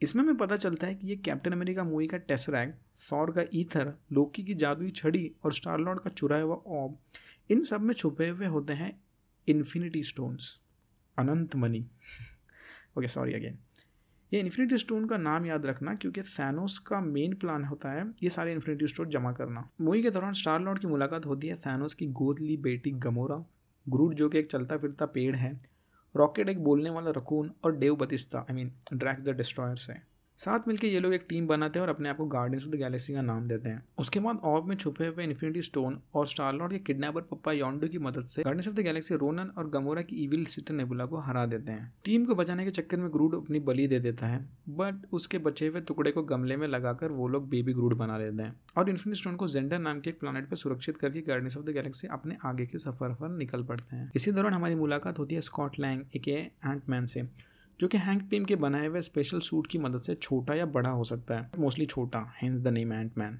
इसमें 0.00 0.22
हमें 0.22 0.36
पता 0.36 0.56
चलता 0.56 0.86
है 0.86 0.94
कि 0.94 1.06
ये 1.06 1.16
कैप्टन 1.16 1.52
अमेरिका 1.52 1.84
मूवी 1.84 2.06
का 2.06 2.16
टेसरैग, 2.18 2.72
सौर 2.96 3.30
का 3.30 3.42
ईथर, 3.54 3.92
लोकी 4.12 4.42
की 4.42 4.54
जादुई 4.54 4.90
छड़ी 4.90 5.30
और 5.44 5.52
स्टार 5.54 5.78
लॉर्ड 5.78 6.00
का 6.00 6.10
चुराया 6.10 6.42
हुआ 6.42 6.56
ऑब, 6.74 6.98
इन 7.50 7.62
सब 7.64 7.80
में 7.80 7.94
छुपे 7.94 8.28
हुए 8.28 8.46
होते 8.46 8.72
हैं 8.72 8.92
इन्फिनिटी 9.48 10.02
स्टोन्स, 10.02 10.56
अनंत 11.16 11.56
मनी। 11.56 11.86
ओके 12.98 13.08
सॉरी 13.08 13.34
अगेन 13.34 13.58
ये 14.32 14.40
इन्फिनिटी 14.40 14.76
स्टोन 14.78 15.06
का 15.06 15.16
नाम 15.16 15.46
याद 15.46 15.66
रखना, 15.66 15.94
क्योंकि 15.94 16.22
थैनोस 16.22 16.78
का 16.78 17.00
मेन 17.00 17.34
प्लान 17.34 17.64
होता 17.64 17.90
है 17.90 18.04
ये 18.22 18.30
सारे 18.30 18.52
इन्फिनिटी 18.52 18.86
स्टोन 18.86 19.08
जमा 19.10 19.32
करना। 19.32 19.68
मूवी 19.80 20.02
के 20.02 20.10
दौरान 20.10 20.32
स्टार 20.34 20.60
लॉर्ड 20.60 20.78
की 20.78 20.86
मुलाकात 20.86 21.26
होती 21.26 21.48
है 21.48 21.56
थैनोस 21.56 21.94
की 21.94 22.06
गोद 22.12 22.40
ली 22.40 22.56
बेटी 22.58 22.90
गमोरा। 22.90 23.36
ग्रूट 23.86 24.14
जो 24.14 24.28
कि 24.28 24.38
एक 24.38 24.50
चलता 24.50 24.76
फिरता 24.78 25.06
पेड़ 25.06 25.34
है 25.36 25.56
रॉकेट 26.14 26.48
एक 26.48 26.62
बोलने 26.64 26.90
वाला 26.90 27.10
रकून 27.10 27.52
और 27.64 27.76
Dave 27.76 27.96
Bautista 27.96 28.38
I 28.38 28.54
mean 28.54 28.72
Drax 28.92 29.22
the 29.24 29.36
Destroyers 29.36 29.86
से 29.86 29.94
साथ 30.38 30.66
मिलकर 30.68 30.86
ये 30.86 31.00
लोग 31.00 31.14
एक 31.14 31.24
टीम 31.28 31.46
बनाते 31.46 31.78
हैं 31.78 31.86
और 31.86 31.90
अपने 31.90 32.08
आप 32.08 32.16
को 32.16 32.24
गार्डियंस 32.26 32.64
ऑफ़ 32.64 32.70
द 32.70 32.78
गैलेक्सी 32.78 33.12
का 33.14 33.20
नाम 33.22 33.46
देते 33.48 33.68
हैं। 33.68 33.82
उसके 33.98 34.20
बाद 34.20 34.40
ऑब 34.44 34.66
में 34.68 34.74
छुपे 34.76 35.06
हुए 35.06 35.24
इन्फिनिटी 35.24 35.62
स्टोन 35.62 35.98
और 36.14 36.26
स्टारलॉर्ड 36.26 36.72
के 36.72 36.78
किडनैपर 36.78 37.20
पप्पा 37.20 37.52
योंडो 37.52 37.88
की 37.88 37.98
मदद 37.98 38.24
से 38.24 38.42
Guardians 38.42 38.68
of 38.68 38.74
the 38.74 38.80
Galaxy 38.80 39.14
Ronan 39.14 39.52
और 39.58 39.70
गमोरा 39.70 40.02
की 40.02 40.16
इविल 40.24 40.44
सिटर 40.44 40.74
नेबुला 40.74 41.06
को 41.06 41.16
हरा 41.18 41.46
देते 41.46 41.72
हैं। 41.72 41.92
टीम 42.04 42.24
को 42.24 42.34
बचाने 42.34 42.64
के 42.64 42.70
चक्कर 42.70 42.96
में 42.96 43.08
ग्रूड 43.12 43.34
अपनी 43.34 43.60
बलि 43.60 43.86
दे 43.86 44.00
देता 44.00 44.26
है 44.26 44.44
बट 44.70 45.06
उसके 45.12 45.38
बचे 45.38 45.68
हुए 45.68 45.80
टुकड़े 45.82 46.10
को 46.10 46.22
गमले 46.24 46.56
में 46.56 46.68
लगाकर 46.68 47.12
वो 47.12 47.28
लोग 47.28 47.48
बेबी 47.48 47.72
ग्रूड 47.72 47.94
बना 47.94 48.18
लेते 48.18 48.42
हैं। 48.42 48.54
और 48.76 48.90
इन्फिनिटी 48.90 49.20
स्टोन 49.20 49.36
को 49.36 49.48
जेंडर 49.48 49.78
नाम 49.78 50.00
के 50.00 50.10
एक 50.10 50.20
प्लानट 50.20 50.50
पर 50.50 50.56
सुरक्षित 50.56 50.96
करके 50.96 51.20
गार्डियंस 51.22 51.56
ऑफ़ 51.56 51.66
द 51.66 51.70
गैलेक्सी 51.70 52.08
अपने 52.08 52.36
आगे 52.44 52.66
के 52.66 52.78
सफ़र 52.78 53.14
पर 53.14 53.36
निकल 53.38 53.62
पड़ते 53.64 53.96
हैं। 53.96 54.10
इसी 54.16 54.32
दौरान 54.32 54.52
हमारी 54.52 54.74
मुलाकात 54.74 55.18
होती 55.18 55.34
है 55.34 55.40
स्कॉट 55.40 55.78
लैंग 55.78 56.02
एक 56.16 56.28
एंट 56.28 56.82
मैन 56.88 57.06
से। 57.06 57.28
जो 57.80 57.88
कि 57.88 57.98
हैंक 57.98 58.28
पिम 58.30 58.44
के 58.44 58.56
बनाए 58.56 58.86
हुए 58.86 59.00
स्पेशल 59.02 59.40
सूट 59.40 59.66
की 59.66 59.78
मदद 59.78 59.98
से 59.98 60.14
छोटा 60.14 60.54
या 60.54 60.66
बड़ा 60.66 60.90
हो 60.90 61.04
सकता 61.04 61.38
है। 61.38 61.50
मोस्टली 61.58 61.86
छोटा 61.86 62.20
hence 62.42 62.60
the 62.60 62.68
name 62.68 62.92
Ant 62.92 63.18
Man 63.18 63.38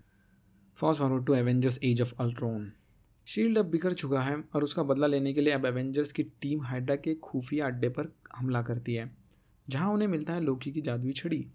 fast 0.76 1.00
forward 1.00 1.26
to 1.26 1.34
Avengers 1.34 1.78
Age 1.84 2.02
of 2.02 2.14
Ultron 2.20 2.70
SHIELD 3.26 3.58
अब 3.58 3.66
बिखर 3.66 3.92
चुका 3.92 4.20
है 4.22 4.36
और 4.54 4.64
उसका 4.64 4.82
बदला 4.82 5.06
लेने 5.06 5.32
के 5.32 5.40
लिए 5.40 5.52
अब 5.52 5.64
एवेंजर्स 5.66 6.12
की 6.12 6.22
टीम 6.40 6.62
हाइड्रा 6.62 6.96
के 6.96 7.14
खुफिया 7.14 7.66
अड्डे 7.66 7.88
पर 7.88 8.12
हमला 8.36 8.62
करती 8.62 8.94
है, 8.94 9.10
जहाँ 9.68 9.92
उन्हें 9.92 10.08
मिलता 10.08 10.32
है 10.32 10.40
लोकी 10.40 10.72
की 10.72 10.80
जादुई 10.80 11.12
छड़ी। 11.12 11.46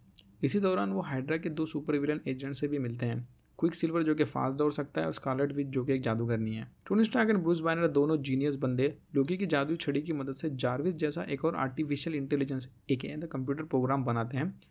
इसी 0.43 0.59
दौरान 0.59 0.91
वो 0.91 1.01
हाइड्रा 1.01 1.37
के 1.37 1.49
दो 1.49 1.65
सुपर 1.65 1.97
विलन 1.97 2.19
एजेंट 2.27 2.55
से 2.55 2.67
भी 2.67 2.79
मिलते 2.79 3.05
हैं। 3.05 3.27
क्विक 3.61 3.73
सिल्वर 3.73 4.03
जो 4.03 4.15
कि 4.15 4.23
फास्ट 4.23 4.57
दौड़ 4.57 4.71
सकता 4.71 5.01
है 5.01 5.07
और 5.07 5.13
स्कारलेट 5.13 5.55
विच 5.55 5.67
जो 5.67 5.85
कि 5.85 5.93
एक 5.93 6.01
जादूगरनी 6.01 6.55
है। 6.55 6.71
Tony 6.87 7.03
Stark 7.03 7.29
and 7.29 7.39
Bruce 7.39 7.61
Banner 7.61 7.87
दोनों 7.87 8.17
जीनियस 8.21 8.55
बंदे। 8.55 8.97
लोकी 9.15 9.37
की 9.37 9.45
जादू 9.45 9.75
छड़ी 9.75 10.01
की 10.01 10.13
मदद 10.13 10.33
से 10.33 10.49
जारविस 10.49 10.95
जैसा 10.95 11.23
एक 11.23 11.45
और 11.45 11.55
आर्टिफिशियल 11.55 12.15
इंटेलिजेंस 12.15 12.69
एक 12.89 13.29
कंप्यूटर 13.31 13.63
प्रोग्राम 13.63 14.05
बनाते 14.05 14.37
हैं, 14.37 14.61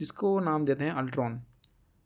जिसको 0.00 0.40
नाम 0.40 0.64
देते 0.64 0.84
हैं 0.84 0.92
अल्ट्रॉन। 0.92 1.40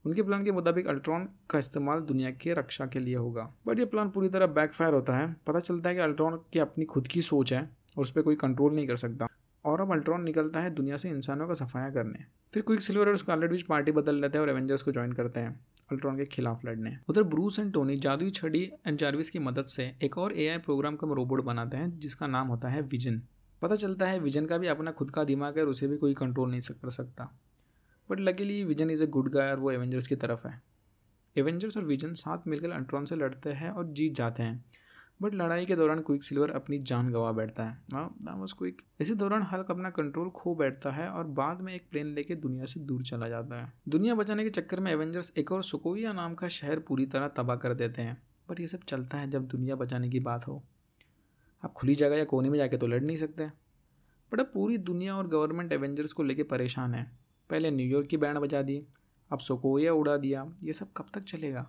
उनके 0.04 0.22
प्लान 0.22 0.44
के 0.44 0.52
मुताबिक 0.52 0.86
अल्ट्रॉन 0.86 1.28
का 1.50 1.58
इस्तेमाल 1.58 2.00
दुनिया 2.00 2.30
के 2.30 2.54
रक्षा 2.54 2.86
के 2.86 2.98
लिए 2.98 3.14
होगा। 3.14 3.54
बट 3.66 3.78
ये 3.78 3.84
प्लान 3.84 4.10
पूरी 4.10 4.28
तरह 4.28 4.46
बैकफायर 4.46 4.94
होता 4.94 5.16
है। 5.16 5.36
पता 5.46 5.60
चलता 5.60 5.88
है 5.88 5.96
कि 5.96 6.02
अल्ट्रॉन 6.02 6.40
की 6.52 6.58
अपनी 6.58 6.84
खुद 6.84 7.06
की 7.06 7.22
सोच 7.22 7.52
है 7.52 7.60
और 7.96 8.02
उस 8.02 8.10
पर 8.10 8.22
कोई 8.22 8.34
कंट्रोल 8.34 8.74
नहीं 8.74 8.86
कर 8.86 8.96
सकता। 8.96 9.26
और 9.64 9.80
अब 9.80 9.92
अल्ट्रॉन 9.92 10.22
निकलता 10.22 10.60
है 10.60 10.70
दुनिया 10.70 10.96
से 10.96 11.08
इंसानों 11.10 11.48
का 11.48 11.54
सफाया 11.54 11.90
करने। 11.90 12.24
फिर 12.54 12.62
क्विक 12.62 12.80
सिल्वर 12.80 13.08
और 13.08 13.16
स्कारलेट 13.16 13.50
विच 13.50 13.62
पार्टी 13.62 13.92
बदल 13.92 14.14
लेते 14.14 14.38
हैं 14.38 14.44
और 14.44 14.50
एवेंजर्स 14.50 14.82
को 14.82 14.92
ज्वाइन 14.92 15.12
करते 15.12 15.40
हैं। 15.40 15.60
अल्ट्रॉन 15.92 16.16
के 16.16 16.24
खिलाफ 16.24 16.64
लड़ने 16.64 16.96
उधर 17.08 17.22
ब्रूस 17.22 17.58
एंड 17.58 17.72
टोनी 17.72 17.96
जादुई 17.96 18.30
छड़ी 18.30 18.62
एंड 18.86 18.98
जार्विस 18.98 19.30
की 19.30 19.38
मदद 19.38 19.64
से 19.64 19.92
एक 20.02 20.18
और 20.18 20.32
एआई 20.32 20.58
प्रोग्राम 20.58 20.96
का 20.96 21.06
रोबोट 21.14 21.42
बनाते 21.42 21.76
हैं, 21.76 21.98
जिसका 21.98 22.26
नाम 22.26 22.48
होता 22.48 22.68
है 22.68 22.82
विजन 22.82 23.22
पता 23.62 23.74
चलता 23.74 24.06
है 24.06 24.18
विजन 24.18 24.46
का 24.46 24.58
भी 24.58 24.66
अपना 24.66 24.90
खुद 24.90 25.10
का 25.10 25.24
दिमाग 25.24 25.58
है 25.58 25.64
और 25.64 25.70
उसे 25.70 25.88
भी 25.88 25.96
कोई 25.96 26.14
कंट्रोल 26.14 26.50
नहीं 26.50 26.60
कर 26.60 26.90
सकता। 26.90 27.38
But 28.10 28.20
luckily 28.20 28.64
Vision 28.64 28.90
is 28.90 29.02
a 29.02 29.06
good 29.06 29.30
guy 29.32 29.50
और 29.50 29.60
वो 29.60 29.70
एवेंजर्स 29.70 30.06
की 30.06 30.16
तरफ़ 30.16 30.46
है। 30.48 30.62
एवेंजर्स 31.36 31.76
और 31.76 31.84
विजन 31.84 32.12
साथ 32.12 32.46
मिलकर 32.46 32.70
अल्ट्रॉन 32.70 33.04
से 33.04 33.16
लड़ते 33.16 33.52
हैं 33.52 33.70
और 33.70 33.92
जीत 33.92 34.14
जाते 34.14 34.42
हैं। 34.42 34.64
बट 35.22 35.34
लड़ाई 35.34 35.66
के 35.66 35.76
दौरान 35.76 36.00
क्विक 36.00 36.22
सिल्वर 36.22 36.50
अपनी 36.50 36.78
जान 36.78 37.10
गंवा 37.12 37.32
बैठता 37.32 37.64
है। 37.64 37.78
क्विक 37.94 38.82
इसी 39.00 39.14
दौरान 39.14 39.42
हल्क 39.42 39.70
अपना 39.70 39.90
कंट्रोल 39.90 40.28
खो 40.30 40.54
बैठता 40.54 40.90
है 40.90 41.08
और 41.08 41.26
बाद 41.36 41.60
में 41.60 41.74
एक 41.74 41.88
प्लेन 41.90 42.06
लेके 42.06 42.34
दुनिया 42.34 42.64
से 42.64 42.80
दूर 42.80 43.02
चला 43.02 43.28
जाता 43.28 43.60
है। 43.62 43.72
दुनिया 43.88 44.14
बचाने 44.14 44.44
के 44.44 44.50
चक्कर 44.50 44.80
में 44.80 44.90
एवेंजर्स 44.92 45.32
एक 45.38 45.52
और 45.52 45.62
सुकोया 45.62 46.12
नाम 46.12 46.34
का 46.34 46.48
शहर 46.48 46.78
पूरी 46.78 47.06
तरह 47.06 47.28
तबाह 47.28 47.56
कर 47.56 47.74
देते 47.74 48.02
हैं। 48.02 48.16
बट 48.50 48.60
ये 48.60 48.66
सब 48.66 48.82
चलता 48.82 49.18
है 49.18 49.30
जब 49.30 49.46
दुनिया 49.48 49.76
बचाने 49.76 50.08
की 50.10 50.20
बात 50.20 50.46
हो। 50.48 50.62
आप 51.62 51.72
खुली 51.72 51.94
जगह 51.94 52.16
या 52.16 52.24
कोने 52.24 52.50
में 52.50 52.58
जाके 52.58 52.76
तो 52.76 52.86
लड़ 52.86 53.02
नहीं 53.02 53.16
सकते। 53.16 53.46
बट 54.32 54.40
अब 54.40 54.50
पूरी 54.54 54.78
दुनिया 54.78 55.16
और 55.16 55.28
गवर्नमेंट 55.28 55.72
एवेंजर्स 55.72 56.12
को 56.12 56.22
लेके 56.22 56.42
परेशान 56.42 56.94
है। 56.94 57.10
पहले 57.50 57.70
न्यूयॉर्क 57.70 58.06
की 58.06 58.16
बैंड 58.16 58.38
बजा 58.38 58.62
दी, 58.62 58.82
अब 59.30 59.38
सोकोया 59.38 59.92
उड़ा 59.92 60.16
दिया। 60.16 60.46
ये 60.62 60.72
सब 60.72 60.92
कब 60.96 61.06
तक 61.14 61.20
चलेगा? 61.20 61.66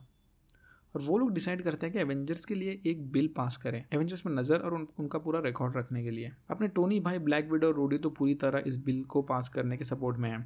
और 0.95 1.01
वो 1.01 1.17
लोग 1.17 1.33
डिसाइड 1.33 1.61
करते 1.61 1.85
हैं 1.85 1.93
कि 1.93 1.99
एवेंजर्स 1.99 2.45
के 2.45 2.55
लिए 2.55 2.81
एक 2.85 3.11
बिल 3.11 3.27
पास 3.37 3.57
करें। 3.57 3.83
एवेंजर्स 3.93 4.25
में 4.25 4.33
नज़र 4.33 4.59
और 4.59 4.73
उन, 4.73 4.87
उनका 4.99 5.19
पूरा 5.19 5.39
रिकॉर्ड 5.39 5.77
रखने 5.77 6.03
के 6.03 6.11
लिए। 6.11 6.31
अपने 6.51 6.67
टोनी 6.67 6.99
भाई 6.99 7.19
ब्लैक 7.19 7.51
विडो 7.51 7.67
और 7.67 7.75
रोडी 7.75 7.97
तो 7.97 8.09
पूरी 8.09 8.35
तरह 8.35 8.63
इस 8.67 8.77
बिल 8.83 9.03
को 9.03 9.21
पास 9.21 9.49
करने 9.49 9.77
के 9.77 9.83
सपोर्ट 9.83 10.17
में 10.17 10.29
है। 10.31 10.39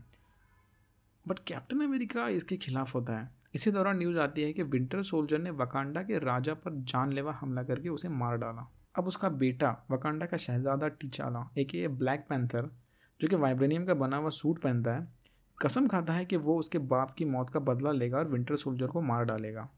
बट 1.25 1.39
कैप्टन 1.39 1.81
अमेरिका 1.81 2.27
इसके 2.29 2.57
खिलाफ 2.57 2.95
होता 2.95 3.17
है। 3.19 3.29
इसी 3.55 3.71
दौरान 3.71 3.97
न्यूज़ 3.97 4.17
आती 4.19 4.41
है 4.41 4.53
कि 4.53 4.63
विंटर 4.63 5.01
सोल्जर 5.01 5.39
ने 5.39 5.49
वकांडा 5.51 6.01
के 6.01 6.19
राजा 6.19 6.53
पर 6.53 6.81
जानलेवा 6.83 7.31
हमला 7.31 7.63
करके 7.63 7.89
उसे 7.89 8.09
मार 8.09 8.37
डाला। 8.37 8.69
अब 8.97 9.07
उसका 9.07 9.29
बेटा 9.29 9.69
वकांडा 9.91 10.25
का 10.25 10.37
शहजादा 10.37 10.87
टीचाला 10.87 11.49
एक 11.57 11.71
ब्लैक 11.89 12.25
पैंथर 12.29 12.69
जो 13.19 13.27
कि 13.27 13.35
वाइब्रेनियम 13.35 13.85
का 13.85 13.93
बना 13.93 14.17
हुआ 14.17 14.29
सूट 14.29 14.59
पहनता 14.61 14.93
है 14.93 15.07
कसम 15.57 15.87
खाता 15.87 16.13
है 16.13 16.25
कि 16.25 16.37
वो 16.37 16.57
उसके 16.59 16.77
बाप 16.77 17.11
की 17.11 17.25
मौत 17.25 17.49
का 17.49 17.59
बदला 17.59 17.91
लेगा 17.91 18.17
और 18.17 18.27
विंटर 18.27 18.55
सोल्जर 18.55 18.87
को 18.87 19.01
मार 19.01 19.25
डालेगा। 19.25 19.69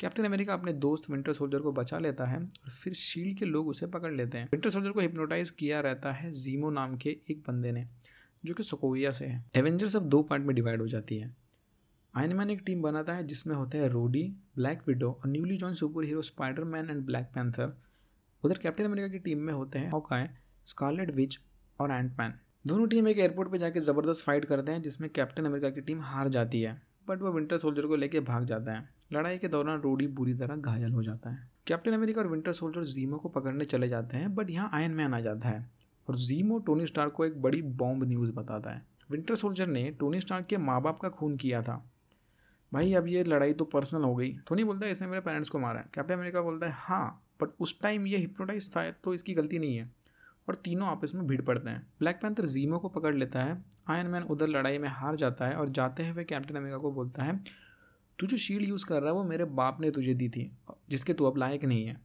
कैप्टन 0.00 0.24
अमेरिका 0.24 0.52
अपने 0.54 0.72
दोस्त 0.72 1.10
विंटर 1.10 1.32
सोल्जर 1.32 1.58
को 1.58 1.72
बचा 1.72 1.98
लेता 1.98 2.24
है 2.24 2.36
और 2.36 2.70
फिर 2.70 2.92
शील्ड 2.92 3.38
के 3.38 3.44
लोग 3.44 3.68
उसे 3.68 3.86
पकड़ 3.86 4.12
लेते 4.12 4.38
हैं। 4.38 4.44
विंटर 4.44 4.70
सोल्जर 4.70 4.90
को 4.90 5.00
हिप्नोटाइज 5.00 5.50
किया 5.50 5.80
रहता 5.80 6.12
है 6.12 6.30
जीमो 6.32 6.70
नाम 6.70 6.96
के 6.96 7.10
एक 7.30 7.42
बंदे 7.48 7.72
ने, 7.72 7.86
जो 8.44 8.54
कि 8.54 8.62
सोकोविया 8.62 9.10
से 9.10 9.26
है। 9.26 9.44
एवेंजर्स 9.56 9.96
अब 9.96 10.02
दो 10.02 10.22
पार्ट 10.22 10.42
में 10.42 10.54
डिवाइड 10.56 10.80
हो 10.80 10.86
जाती 10.86 11.18
है। 11.18 11.34
आयनमैन 12.14 12.50
एक 12.50 12.62
टीम 12.66 12.82
बनाता 12.82 13.12
है 13.12 13.26
जिसमें 13.26 13.54
होते 13.56 13.78
हैं 13.78 13.88
रोडी, 13.88 14.22
ब्लैक 14.56 14.82
विडो 14.88 15.10
और 15.10 15.30
newly 15.30 15.56
join 15.56 15.74
superhero 16.04 16.22
Spider 16.22 16.64
Man 16.64 16.90
and 16.90 17.04
Black 17.06 17.26
Panther. 17.34 17.76
उधर 18.42 18.58
कैप्टन 18.58 18.84
अमेरिका 18.84 19.08
की 19.08 19.18
टीम 19.18 19.38
में 19.38 19.52
होते 19.52 19.78
हैं 19.78 19.90
हॉकाय 19.90 20.28
स्कारलेट 20.66 21.14
विच 21.14 21.38
और 21.80 21.92
एंटमैन। 21.92 22.32
दोनों 22.66 22.86
टीम 22.88 23.08
एक 23.08 23.18
एयरपोर्ट 23.18 23.50
पर 23.50 23.58
जाकर 23.58 23.80
ज़बरदस्त 23.80 24.24
फाइट 24.24 24.44
करते 24.44 24.72
हैं, 24.72 24.82
जिसमें 24.82 25.10
कैप्टन 25.10 25.44
अमेरिका 25.44 25.70
की 25.70 25.80
टीम 25.80 26.00
हार 26.00 26.28
जाती 26.28 26.60
है, 26.60 26.80
बट 27.08 27.22
वो 27.22 27.32
विंटर 27.32 27.58
सोल्जर 27.58 27.86
को 27.86 27.96
लेकर 27.96 28.20
भाग 28.20 28.44
जाता 28.44 28.72
है। 28.72 28.99
लड़ाई 29.12 29.38
के 29.38 29.48
दौरान 29.48 29.80
रोडी 29.80 30.06
बुरी 30.06 30.34
तरह 30.34 30.56
घायल 30.56 30.92
हो 30.92 31.02
जाता 31.02 31.30
है। 31.30 31.50
कैप्टन 31.66 31.92
अमेरिका 31.92 32.20
और 32.20 32.26
विंटर 32.26 32.52
सोल्जर 32.52 32.84
जीमो 32.84 33.16
को 33.16 33.28
पकड़ने 33.28 33.64
चले 33.64 33.88
जाते 33.88 34.16
हैं, 34.16 34.34
बट 34.34 34.50
यहाँ 34.50 34.70
आयन 34.72 34.90
मैन 34.90 35.14
आ 35.14 35.20
जाता 35.20 35.48
है। 35.48 35.70
और 36.08 36.16
जीमो 36.16 36.58
टोनी 36.58 36.86
स्टार 36.86 37.08
को 37.08 37.24
एक 37.24 37.42
बड़ी 37.42 37.62
बॉम्ब 37.62 38.04
न्यूज़ 38.04 38.32
बताता 38.32 38.70
है। 38.70 38.82
विंटर 39.10 39.34
सोल्जर 39.34 39.66
ने 39.66 39.90
टोनी 39.90 40.20
स्टार 40.20 40.42
के 40.42 40.56
माँ 40.56 40.80
बाप 40.82 41.00
का 41.00 41.08
खून 41.08 41.36
किया 41.36 41.62
था। 41.62 41.84
भाई, 42.72 42.92
अब 42.94 43.06
ये 43.06 43.24
लड़ाई 43.24 43.52
तो 43.52 43.64
पर्सनल 43.64 44.02
हो 44.02 44.14
गई। 44.14 44.30
टोनी 44.48 44.64
बोलता 44.64 44.86
है, 44.86 44.92
इसने 44.92 45.08
मेरे 45.08 45.20
पेरेंट्स 45.20 45.48
को 45.48 45.58
मारा 45.58 45.80
है। 45.80 45.86
कैप्टन 45.94 46.14
अमेरिका 46.14 46.40
बोलता 46.40 46.66
है 46.66 46.72
हाँ 46.76 47.22
बट 47.42 47.48
उस 47.60 47.80
टाइम 47.80 48.06
ये 48.06 48.18
हिप्नोटाइज 48.18 48.70
था 48.76 48.90
तो 48.90 49.14
इसकी 49.14 49.34
गलती 49.34 49.58
नहीं 49.58 49.76
है। 49.76 49.90
और 50.48 50.54
तीनों 50.54 50.88
आपस 50.88 51.14
में 51.14 51.26
भीड़ 51.26 51.40
पड़ते 51.42 51.70
हैं। 51.70 51.86
ब्लैक 51.98 52.16
पैंथर 52.16 52.44
जीमो 52.44 52.78
को 52.78 52.88
पकड़ 52.88 53.14
लेता 53.14 53.42
है। 53.42 53.64
आयन 53.88 54.06
मैन 54.06 54.22
उधर 54.22 54.48
लड़ाई 54.48 54.78
में 54.78 54.88
हार 54.88 55.16
जाता 55.16 55.46
है 55.46 55.56
और 55.56 55.68
जाते 55.68 56.08
हुए 56.08 56.24
कैप्टन 56.24 56.54
अमेरिका 56.54 56.78
को 56.78 56.90
बोलता 56.92 57.22
है 57.22 57.38
तू 58.20 58.26
जो 58.26 58.36
शील्ड 58.36 58.68
यूज़ 58.68 58.86
कर 58.86 59.00
रहा 59.00 59.10
है, 59.10 59.16
वो 59.16 59.24
मेरे 59.24 59.44
बाप 59.44 59.80
ने 59.80 59.90
तुझे 59.90 60.14
दी 60.14 60.28
थी, 60.28 60.50
जिसके 60.90 61.12
तू 61.12 61.24
अब 61.24 61.36
लायक 61.36 61.64
नहीं 61.64 61.86
है। 61.86 62.00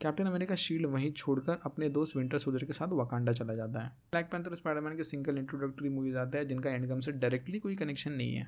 कैप्टन 0.00 0.24
अमेरिका 0.24 0.54
शील्ड 0.54 0.86
वहीं 0.86 1.12
छोड़कर 1.12 1.60
अपने 1.64 1.88
दोस्त 1.88 2.16
विंटर 2.16 2.38
सोल्जर 2.38 2.64
के 2.64 2.72
साथ 2.72 2.88
वकांडा 2.88 3.32
चला 3.32 3.54
जाता 3.54 3.80
है। 3.80 3.88
ब्लैक 3.88 4.26
पैंथर 4.26 4.54
स्पाइडरमैन 4.54 4.96
के 4.96 5.04
सिंगल 5.04 5.38
इंट्रोडक्टरी 5.38 5.88
मूवीज़ 5.88 6.16
आते 6.16 6.38
हैं, 6.38 6.48
जिनका 6.48 6.70
एंडगम 6.70 7.00
से 7.00 7.12
डायरेक्टली 7.12 7.58
कोई 7.58 7.76
कनेक्शन 7.76 8.12
नहीं 8.12 8.34
है। 8.34 8.46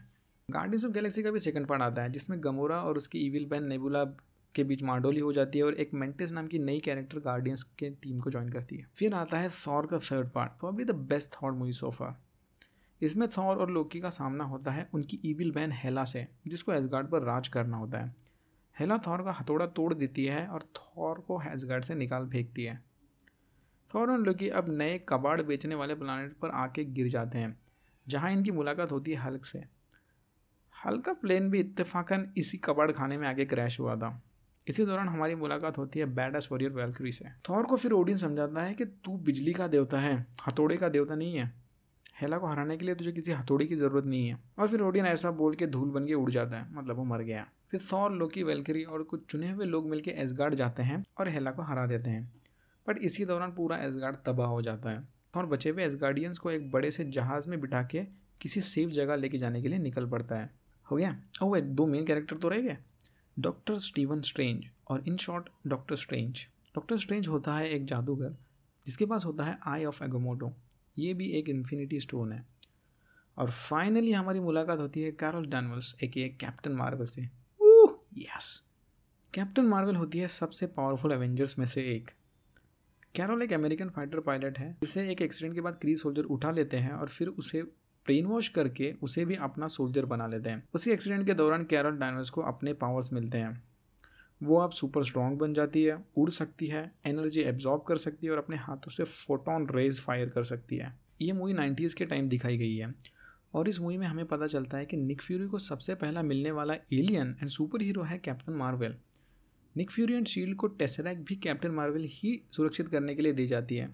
गार्डियंस 0.50 0.84
ऑफ़ 0.84 0.92
गैलेक्सी 0.92 1.22
का 1.22 1.30
भी 1.30 1.38
सेकंड 1.38 1.66
पार्ट 1.66 1.82
आता 1.82 2.02
है, 2.02 2.12
जिसमें 2.12 2.44
गमोरा 2.44 2.80
और 2.82 2.96
उसकी 2.96 3.18
ईविल 3.18 3.46
बहन 3.46 3.64
नेबुला 3.64 4.04
के 4.54 4.64
बीच 4.64 4.82
मांडोली 4.82 5.20
हो 5.20 5.32
जाती 5.32 5.58
है 5.58 5.64
और 5.64 5.74
एक 5.74 5.94
मेंटिस 5.94 6.30
नाम 6.30 6.46
की 6.46 6.58
नई 6.58 6.80
कैरेक्टर 6.80 7.18
गार्डियंस 7.18 7.62
के 7.62 7.90
टीम 7.90 8.20
को 8.20 8.30
ज्वाइन 8.30 8.48
करती 8.48 8.76
है। 8.76 8.86
फिर 8.96 9.14
आता 9.14 9.38
है 9.38 9.50
थॉर 9.66 9.86
का 9.86 9.98
third 9.98 10.30
part 10.30 10.52
probably 10.52 10.84
the 10.84 10.90
best 10.90 11.32
Thor 11.32 11.52
movie 11.52 11.72
so far 11.72 12.24
इसमें 13.02 13.26
थॉर 13.28 13.56
और 13.56 13.70
लोकी 13.70 14.00
का 14.00 14.10
सामना 14.10 14.44
होता 14.44 14.70
है 14.70 14.88
उनकी 14.94 15.18
ईविल 15.24 15.50
बहन 15.52 15.72
हेला 15.74 16.04
से, 16.04 16.26
जिसको 16.48 16.72
एसगार्ड 16.72 17.08
पर 17.08 17.22
राज 17.22 17.48
करना 17.48 17.76
होता 17.76 17.98
है। 17.98 18.14
हेला 18.76 18.98
थॉर 18.98 19.22
का 19.22 19.32
हथौड़ा 19.32 19.66
तोड़ 19.68 19.92
देती 19.94 20.24
है 20.24 20.46
और 20.46 20.62
थॉर 20.76 21.20
को 21.20 21.40
एसगार्ड 21.44 21.84
से 21.84 21.94
निकाल 21.94 22.28
फेंकती 22.28 22.64
है। 22.64 22.80
थॉर 23.90 24.10
और 24.10 24.18
लोकी 24.18 24.48
अब 24.50 24.68
नए 24.70 24.98
कबाड़ 25.08 25.40
बेचने 25.42 25.74
वाले 25.74 25.94
प्लानट 25.94 26.36
पर 26.36 26.50
आके 26.50 26.84
गिर 26.84 27.08
जाते 27.08 27.38
हैं, 27.38 27.56
जहाँ 28.06 28.30
इनकी 28.32 28.50
मुलाकात 28.50 28.92
होती 28.92 29.10
है 29.10 29.16
हल्क 29.16 29.44
से। 29.44 29.62
हल्का 30.74 31.12
प्लेन 31.12 31.50
भी 31.50 31.60
इत्तेफाकन 31.60 32.26
इसी 32.36 32.58
कबाड़ 32.58 32.90
खाने 32.92 33.16
में 33.16 33.26
आगे 33.28 33.44
क्रैश 33.44 33.78
हुआ 33.80 33.96
था। 33.96 34.20
इसी 34.66 34.84
दौरान 34.86 35.08
हमारी 35.08 35.34
मुलाकात 35.34 35.78
होती 35.78 35.98
है 35.98 36.06
बैड 36.06 36.36
एस 36.36 36.48
वॉरियर 36.52 36.70
वेलक्री 36.70 37.12
से। 37.12 37.24
थॉर 37.48 37.64
को 37.64 37.76
फिर 37.76 37.92
ओडिन 37.92 38.16
समझाता 38.16 38.62
है 38.62 38.74
कि 38.74 38.84
तू 38.84 39.16
बिजली 39.18 39.52
का 39.52 39.66
देवता 39.68 40.00
है, 40.00 40.26
हथौड़े 40.46 40.76
का 40.76 40.88
देवता 40.88 41.14
नहीं 41.14 41.36
है। 41.36 41.61
हेला 42.22 42.38
को 42.38 42.46
हराने 42.46 42.76
के 42.76 42.86
लिए 42.86 42.94
तुझे 42.94 43.12
किसी 43.12 43.32
हथौड़ी 43.32 43.66
की 43.66 43.76
ज़रूरत 43.76 44.04
नहीं 44.04 44.28
है। 44.28 44.38
और 44.58 44.68
फिर 44.68 44.80
ओडिन 44.80 45.06
ऐसा 45.06 45.30
बोल 45.32 45.54
के 45.54 45.66
धूल 45.66 45.88
बन 45.90 46.06
के 46.06 46.14
उड़ 46.14 46.30
जाता 46.30 46.56
है 46.56 46.72
मतलब 46.74 46.96
वो 46.96 47.04
मर 47.04 47.22
गया। 47.22 47.46
फिर 47.70 47.80
थॉर 47.92 48.12
लोकी, 48.12 48.42
वेलकरी 48.42 48.82
और 48.84 49.02
कुछ 49.02 49.24
चुने 49.26 49.50
हुए 49.50 49.66
लोग 49.66 49.88
मिलकर 49.90 50.10
एसगार्ड 50.12 50.54
जाते 50.54 50.82
हैं 50.82 51.04
और 51.18 51.28
हेला 51.28 51.50
को 51.50 51.62
हरा 51.62 51.86
देते 51.86 52.10
हैं। 52.10 52.30
बट 52.86 52.98
इसी 53.00 53.24
दौरान 53.24 53.52
पूरा 53.52 53.76
एसगार्ड 53.78 54.16
तबाह 54.26 54.46
हो 54.46 54.62
जाता 54.62 54.90
है 54.90 55.06
और 55.34 55.46
बचे 55.46 55.70
हुए 55.70 55.84
एसगार्डियंस 55.84 56.38
को 56.38 56.50
एक 56.50 56.70
बड़े 56.70 56.90
से 56.90 57.04
जहाज़ 57.04 57.48
में 57.48 57.60
बिठा 57.60 57.82
के 57.82 58.04
किसी 58.40 58.60
सेफ़ 58.60 58.90
जगह 58.90 59.16
लेके 59.16 59.38
जाने 59.38 59.62
के 59.62 59.68
लिए 59.68 59.78
निकल 59.78 60.06
पड़ता 60.06 60.36
है। 60.36 60.50
हो 60.86 60.96
गया? 60.96 61.16
ओ 61.42 61.52
वे 61.52 61.60
दो 61.60 61.86
मेन 61.86 62.04
कैरेक्टर 62.06 62.36
तो 62.36 62.48
रह 62.48 62.60
गए? 62.60 62.76
डॉक्टर 63.36 63.78
स्टीवन 63.78 64.20
स्ट्रेंज 64.20 64.64
और 64.88 65.04
in 65.08 65.16
short 65.16 65.48
Doctor 65.66 65.96
Strange 65.96 66.46
Doctor 66.74 66.96
Strange 66.96 67.28
होता 67.28 67.56
है 67.56 67.68
एक 67.70 67.84
जादूगर, 67.86 68.36
जिसके 68.86 69.06
पास 69.06 69.24
होता 69.24 69.44
है 69.44 69.58
आई 69.66 69.84
ऑफ़ 69.84 70.02
एगोमोटो 70.04 70.52
ये 70.98 71.14
भी 71.14 71.28
एक 71.28 71.48
इन्फिनिटी 71.48 72.00
स्टोन 72.00 72.32
है। 72.32 72.46
और 73.38 73.50
फाइनली 73.50 74.12
हमारी 74.12 74.40
मुलाकात 74.40 74.78
होती 74.78 75.02
है 75.02 75.12
कैरल 75.12 75.46
डैनवल्स 75.46 75.96
एक 76.02 76.38
कैप्टन 76.40 76.72
मार्वल 76.72 77.06
से। 77.06 77.28
ओह 77.60 77.98
यस 78.18 78.62
कैप्टन 79.34 79.64
मार्वल 79.64 79.96
होती 79.96 80.18
है 80.18 80.28
सबसे 80.28 80.66
पावरफुल 80.66 81.12
एवेंजर्स 81.12 81.58
में 81.58 81.66
से 81.66 81.82
एक। 81.82 82.10
कैरल 83.14 83.42
एक 83.42 83.52
अमेरिकन 83.52 83.88
फाइटर 83.88 84.20
पायलट 84.20 84.58
है। 84.58 84.72
जिसे 84.72 85.10
एक 85.10 85.22
एक्सीडेंट 85.22 85.54
के 85.54 85.60
बाद 85.60 85.74
क्री 85.74 85.96
सोल्जर 85.96 86.22
उठा 86.22 86.50
लेते 86.50 86.76
हैं 86.76 86.92
और 86.92 87.08
फिर 87.08 87.28
उसे 87.28 87.62
ब्रेन 88.06 88.26
वॉश 88.26 88.48
करके 88.48 88.94
उसे 89.02 89.24
भी 89.24 89.34
अपना 89.34 89.68
सोल्जर 89.68 90.04
बना 90.04 90.26
लेते 90.26 90.50
हैं। 90.50 90.68
उसी 90.74 90.90
एक्सीडेंट 90.90 91.26
के 91.26 91.34
दौरान 91.34 91.64
कैरल 91.64 91.90
डायनर्स 91.90 92.30
को 92.30 92.40
अपने 92.40 92.72
पावर्स 92.72 93.12
मिलते 93.12 93.38
हैं। 93.38 93.62
वो 94.42 94.56
अब 94.58 94.70
सुपर 94.70 95.04
स्ट्रॉन्ग 95.04 95.38
बन 95.38 95.52
जाती 95.54 95.82
है, 95.84 95.96
उड़ 96.16 96.30
सकती 96.30 96.66
है 96.66 96.90
एनर्जी 97.06 97.40
एब्जॉर्ब 97.40 97.82
कर 97.82 97.96
सकती 97.96 98.26
है 98.26 98.32
और 98.32 98.38
अपने 98.38 98.56
हाथों 98.56 98.90
से 98.90 99.04
फोटोन 99.04 99.68
रेज 99.70 100.00
फायर 100.00 100.28
कर 100.28 100.44
सकती 100.44 100.76
है। 100.76 100.92
ये 101.22 101.32
मूवी 101.32 101.52
नाइन्टीज़ 101.52 101.96
के 101.96 102.06
टाइम 102.06 102.28
दिखाई 102.28 102.58
गई 102.58 102.76
है 102.76 102.92
और 103.54 103.68
इस 103.68 103.80
मूवी 103.80 103.98
में 103.98 104.06
हमें 104.06 104.24
पता 104.26 104.46
चलता 104.46 104.78
है 104.78 104.86
कि 104.86 104.96
निक 104.96 105.22
फ्यूरी 105.22 105.46
को 105.46 105.58
सबसे 105.58 105.94
पहला 105.94 106.22
मिलने 106.22 106.50
वाला 106.50 106.74
एलियन 106.74 107.34
एंड 107.40 107.48
सुपर 107.48 107.82
हीरो 107.82 108.02
है 108.02 108.18
Captain 108.18 108.52
Marvel 108.52 108.96
Nick 109.76 109.90
Fury 109.90 110.14
and 110.14 110.26
SHIELD 110.26 110.56
को 110.56 110.66
टेसरैक 110.68 111.24
भी 111.24 111.36
कैप्टन 111.36 111.70
मार्वल 111.70 112.06
ही 112.10 112.40
सुरक्षित 112.52 112.88
करने 112.88 113.14
के 113.14 113.22
लिए 113.22 113.32
दी 113.32 113.46
जाती 113.46 113.76
है। 113.76 113.88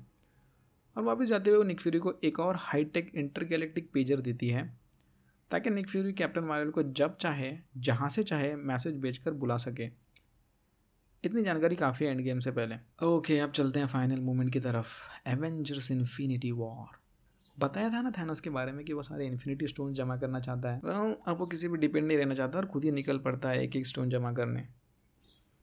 और 0.96 1.02
वापस 1.02 1.24
जाते 1.24 1.50
हुए 1.50 1.56
वो 1.58 1.64
निक 1.64 1.80
फ्यूरी 1.80 1.98
को 1.98 2.12
एक 2.24 2.40
और 2.40 2.56
हाईटेक 2.58 3.10
इंटरगैलेक्टिक 3.14 3.90
पेजर 3.92 4.20
देती 4.20 4.48
है, 4.48 4.64
ताकि 5.50 5.70
निक 5.70 5.88
फ्यूरी 5.88 6.12
कैप्टन 6.12 6.44
मार्वल 6.44 6.70
को 6.70 6.82
जब 6.82 7.16
चाहे, 7.16 7.52
जहाँ 7.76 8.08
से 8.08 8.22
चाहे 8.22 8.54
मैसेज 8.56 8.96
भेजकर 8.96 9.32
बुला 9.32 9.56
सके। 9.56 10.07
इतनी 11.24 11.42
जानकारी 11.42 11.76
काफ़ी 11.76 12.06
है 12.06 12.12
एंड 12.12 12.20
गेम 12.20 12.38
से 12.38 12.50
पहले। 12.50 12.74
ओके 13.06 13.34
okay, 13.34 13.44
अब 13.44 13.52
चलते 13.52 13.80
हैं 13.80 13.86
फाइनल 13.86 14.20
मोमेंट 14.20 14.52
की 14.52 14.60
तरफ़। 14.60 14.88
एवेंजर्स 15.26 15.90
इन्फिनिटी 15.90 16.52
वॉर 16.52 16.98
बताया 17.58 17.90
था 17.90 18.02
ना 18.02 18.10
थैनोस 18.10 18.40
के 18.40 18.50
बारे 18.50 18.72
में 18.72 18.84
कि 18.84 18.92
वो 18.92 19.02
सारे 19.02 19.26
इन्फिनिटी 19.26 19.66
स्टोन 19.66 19.94
जमा 19.94 20.16
करना 20.16 20.40
चाहता 20.40 20.72
है। 20.72 20.80
Well, 20.80 21.14
अब 21.26 21.38
वो 21.38 21.46
किसी 21.46 21.68
भी 21.68 21.78
डिपेंड 21.78 22.06
नहीं 22.06 22.18
रहना 22.18 22.34
चाहता 22.34 22.58
और 22.58 22.66
खुद 22.66 22.84
ही 22.84 22.90
निकल 22.90 23.18
पड़ता 23.18 23.48
है 23.48 23.64
एक 23.64 23.76
एक 23.76 23.86
स्टोन 23.86 24.10
जमा 24.10 24.32
करने। 24.32 24.68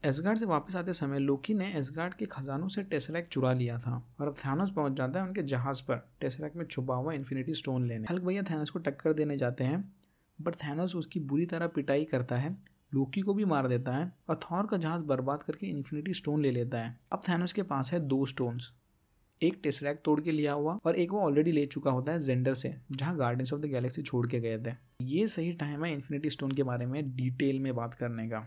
एसगार्ड 0.03 0.37
से 0.37 0.45
वापस 0.45 0.75
आते 0.75 0.93
समय 0.93 1.19
लोकी 1.19 1.53
ने 1.53 1.73
एसगार्ड 1.73 2.13
के 2.13 2.25
खजानों 2.25 2.67
से 2.67 2.83
टेसरैक 2.83 3.25
चुरा 3.25 3.53
लिया 3.53 3.77
था 3.77 4.15
और 4.19 4.27
अब 4.27 4.33
थैनोस 4.33 4.71
पहुँच 4.71 4.93
जाता 4.93 5.19
है 5.19 5.27
उनके 5.27 5.43
जहाज़ 5.43 5.81
पर 5.81 6.09
टेसरैक 6.21 6.55
में 6.55 6.65
छुपा 6.65 6.95
हुआ 6.95 7.13
इन्फिनिटी 7.13 7.53
स्टोन 7.53 7.87
लेने। 7.87 8.07
हल्क 8.09 8.23
भैया 8.23 8.43
थैनोस 8.43 8.69
को 8.69 8.79
टक्कर 8.79 9.13
देने 9.13 9.35
जाते 9.35 9.63
हैं 9.63 9.93
बट 10.41 10.55
थैनोस 10.55 10.95
उसकी 10.95 11.19
बुरी 11.19 11.45
तरह 11.45 11.67
पिटाई 11.67 12.05
करता 12.05 12.35
है। 12.35 12.74
लोकी 12.95 13.21
को 13.21 13.33
भी 13.33 13.45
मार 13.45 13.67
देता 13.67 13.91
है 13.91 14.11
और 14.29 14.39
थॉर 14.41 14.67
का 14.67 14.77
जहाज़ 14.77 15.03
बर्बाद 15.03 15.43
करके 15.43 15.67
इन्फिनिटी 15.67 16.13
स्टोन 16.13 16.41
ले 16.41 16.51
लेता 16.51 16.81
है। 16.81 16.97
अब 17.11 17.21
थैनोस 17.29 17.53
के 17.53 17.63
पास 17.63 17.93
है 17.93 17.99
दो 17.99 18.25
स्टोन्स 18.25 18.71
एक 19.41 19.59
टेसरैक 19.63 19.99
तोड़ 20.05 20.19
के 20.21 20.31
लिया 20.31 20.53
हुआ 20.53 20.77
और 20.85 20.95
एक 20.95 21.11
वो 21.11 21.19
ऑलरेडी 21.19 21.51
ले 21.51 21.65
चुका 21.65 21.91
होता 21.91 22.11
है 22.11 22.19
जेंडर 22.19 22.53
से, 22.53 22.75
जहाँ 22.91 23.15
गार्डन्स 23.17 23.53
ऑफ़ 23.53 23.61
द 23.61 23.65
गैलेक्सी 23.65 24.01
छोड़ 24.01 24.25
के 24.27 24.39
गए 24.39 24.57
थे। 24.57 24.75
ये 25.01 25.27
सही 25.27 25.51
टाइम 25.53 25.83
है 25.85 25.91
इन्फिनिटी 25.93 26.29
स्टोन 26.29 26.51
के 26.51 26.63
बारे 26.63 26.85
में 26.85 27.15
डिटेल 27.15 27.59
में 27.59 27.73
बात 27.75 27.93
करने 27.93 28.27
का। 28.29 28.39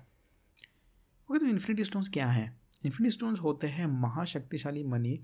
ओके 1.29 1.39
तो 1.39 1.47
इन्फिनिटी 1.47 1.85
स्टोन्स 1.85 2.09
क्या 2.09 2.27
है? 2.27 2.45
इन्फिनिटी 2.85 3.11
स्टोन्स 3.11 3.41
होते 3.41 3.67
हैं 3.67 3.87
महाशक्तिशाली 4.01 4.85
मनी, 4.85 5.21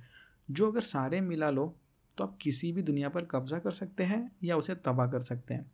जो 0.50 0.70
अगर 0.70 0.80
सारे 0.80 1.20
मिला 1.20 1.50
लो 1.50 1.74
तो 2.18 2.24
आप 2.24 2.36
किसी 2.40 2.72
भी 2.72 2.82
दुनिया 2.82 3.08
पर 3.08 3.24
कब्जा 3.24 3.58
कर 3.58 3.70
सकते 3.70 4.04
हैं 4.04 4.30
या 4.44 4.56
उसे 4.56 4.74
तबाह 4.74 5.06
कर 5.06 5.20
सकते 5.20 5.54
हैं। 5.54 5.70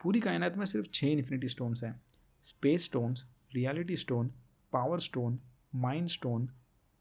पूरी 0.00 0.20
कायनात 0.20 0.56
में 0.56 0.64
सिर्फ़ 0.64 0.86
छः 0.94 1.06
इन्फिनिटी 1.06 1.48
स्टोन्स 1.48 1.84
हैं। 1.84 2.00
Space 2.46 2.84
stones 2.84 3.24
reality 3.54 3.96
stone 3.96 4.30
power 4.72 4.98
stone 4.98 5.38
mind 5.74 6.08
stone 6.08 6.48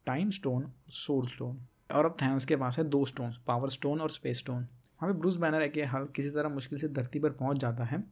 time 0.05 0.29
stone 0.29 0.71
soul 0.89 1.25
stone 1.27 1.59
और 1.91 2.05
अब 2.05 2.15
थैनोस 2.21 2.45
के 2.45 2.55
पास 2.55 2.77
है 2.77 2.83
दो 2.83 3.05
स्टोन 3.05 3.33
पावर 3.47 3.69
स्टोन 3.69 4.01
और 4.01 4.09
स्पेस 4.09 4.39
स्टोन 4.39 4.55
वहाँ 4.55 5.13
पे 5.13 5.19
ब्रूस 5.19 5.37
बैनर 5.37 5.61
है 5.61 5.69
कि 5.69 5.81
हल 5.81 6.05
किसी 6.05 6.29
तरह 6.29 6.49
मुश्किल 6.49 6.79
से 6.79 6.87
धरती 6.87 7.19
पर 7.19 7.29
पहुँच 7.29 7.57
जाता 7.57 7.83
है 7.83 8.03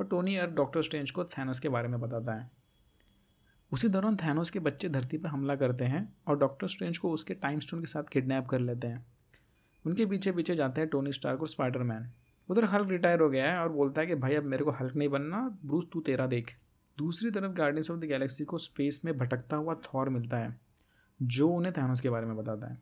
और 0.00 0.06
टोनी 0.06 0.38
और 0.38 0.50
डॉक्टर 0.50 0.82
स्ट्रेंज 0.82 1.10
को 1.10 1.24
थैनोस 1.24 1.60
के 1.60 1.68
बारे 1.68 1.88
में 1.88 2.00
बताता 2.00 2.32
है। 2.32 2.50
उसी 3.72 3.88
दौरान 3.88 4.16
थैनोस 4.16 4.50
के 4.50 4.58
बच्चे 4.58 4.88
धरती 4.88 5.18
पर 5.18 5.28
हमला 5.28 5.56
करते 5.56 5.84
हैं 5.84 6.16
और 6.28 6.38
डॉक्टर 6.38 6.66
स्ट्रेंज 6.66 6.98
को 6.98 7.10
उसके 7.10 7.34
टाइम 7.34 7.60
स्टोन 7.60 7.80
के 7.80 7.86
साथ 7.86 8.02
किडनैप 8.02 8.46
कर 8.46 8.58
लेते 8.58 8.86
हैं। 8.86 9.06
उनके 9.86 10.06
पीछे 10.06 10.32
पीछे 10.32 10.56
जाते 10.56 10.80
हैं 10.80 10.90
टोनी 10.90 11.12
स्टार्क 11.12 11.40
और 11.40 11.48
स्पाइडरमैन 11.48 12.10
उधर 12.48 12.64
हल्क 12.64 12.90
रिटायर 12.90 13.20
हो 13.20 13.28
गया 13.30 13.50
है 13.50 13.58
और 13.58 13.68
बोलता 13.68 14.00
है 14.00 14.06
कि 14.06 14.14
भाई, 14.14 14.34
अब 14.34 14.44
मेरे 14.44 14.64
को 14.64 14.70
हल्क 14.70 14.96
नहीं 14.96 15.08
बनना 15.08 15.48
ब्रूस 15.64 15.88
तू 15.92 16.00
तेरा 16.00 16.26
देख। 16.26 16.54
दूसरी 16.98 17.30
तरफ़ 17.30 17.52
गार्डियंस 17.52 17.90
ऑफ़ 17.90 17.98
द 17.98 18.04
गैलेक्सी 18.04 18.44
को 18.44 18.58
स्पेस 18.58 19.00
में 19.04 19.16
भटकता 19.18 19.56
हुआ 19.56 19.74
थॉर 19.84 20.08
मिलता 20.08 20.38
है, 20.38 20.56
जो 21.20 21.48
उन्हें 21.48 21.72
थैनोस 21.72 22.00
के 22.00 22.10
बारे 22.10 22.26
में 22.26 22.36
बताता 22.36 22.72
है। 22.72 22.78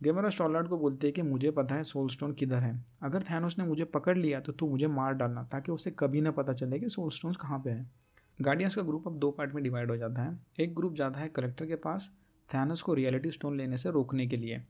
गेमरा 0.00 0.28
स्टॉलार्ड 0.28 0.68
को 0.68 0.78
बोलते 0.78 1.06
हैं 1.06 1.14
कि 1.14 1.22
मुझे 1.22 1.50
पता 1.50 1.74
है 1.74 1.82
सोल 1.82 2.08
स्टोन 2.08 2.32
किधर 2.32 2.58
है। 2.58 2.84
अगर 3.02 3.22
थैनोस 3.22 3.58
ने 3.58 3.64
मुझे 3.64 3.84
पकड़ 3.84 4.16
लिया 4.18 4.40
तो 4.40 4.52
तू 4.52 4.68
मुझे 4.68 4.86
मार 4.86 5.14
डालना, 5.14 5.42
ताकि 5.42 5.72
उसे 5.72 5.90
कभी 5.90 6.20
ना 6.20 6.30
पता 6.30 6.52
चले 6.52 6.78
कि 6.78 6.88
सोल 6.88 7.10
स्टोन्स 7.10 7.36
कहाँ 7.36 7.58
पर 7.58 7.70
है। 7.70 7.90
गार्डियंस 8.38 8.74
का 8.76 8.82
ग्रुप 8.82 9.06
अब 9.06 9.18
दो 9.18 9.30
पार्ट 9.30 9.54
में 9.54 9.62
डिवाइड 9.64 9.90
हो 9.90 9.96
जाता 9.96 10.22
है। 10.22 10.38
एक 10.60 10.74
ग्रुप 10.74 10.94
जाता 10.94 11.20
है 11.20 11.28
कलेक्टर 11.28 11.66
के 11.66 11.74
पास 11.76 12.10
थैनोस 12.48 12.82
को 12.82 12.94
रियलिटी 12.94 13.30
स्टोन 13.30 13.56
लेने 13.56 13.76
से 13.76 13.90
रोकने 13.90 14.26
के 14.26 14.36
लिए। 14.36 14.62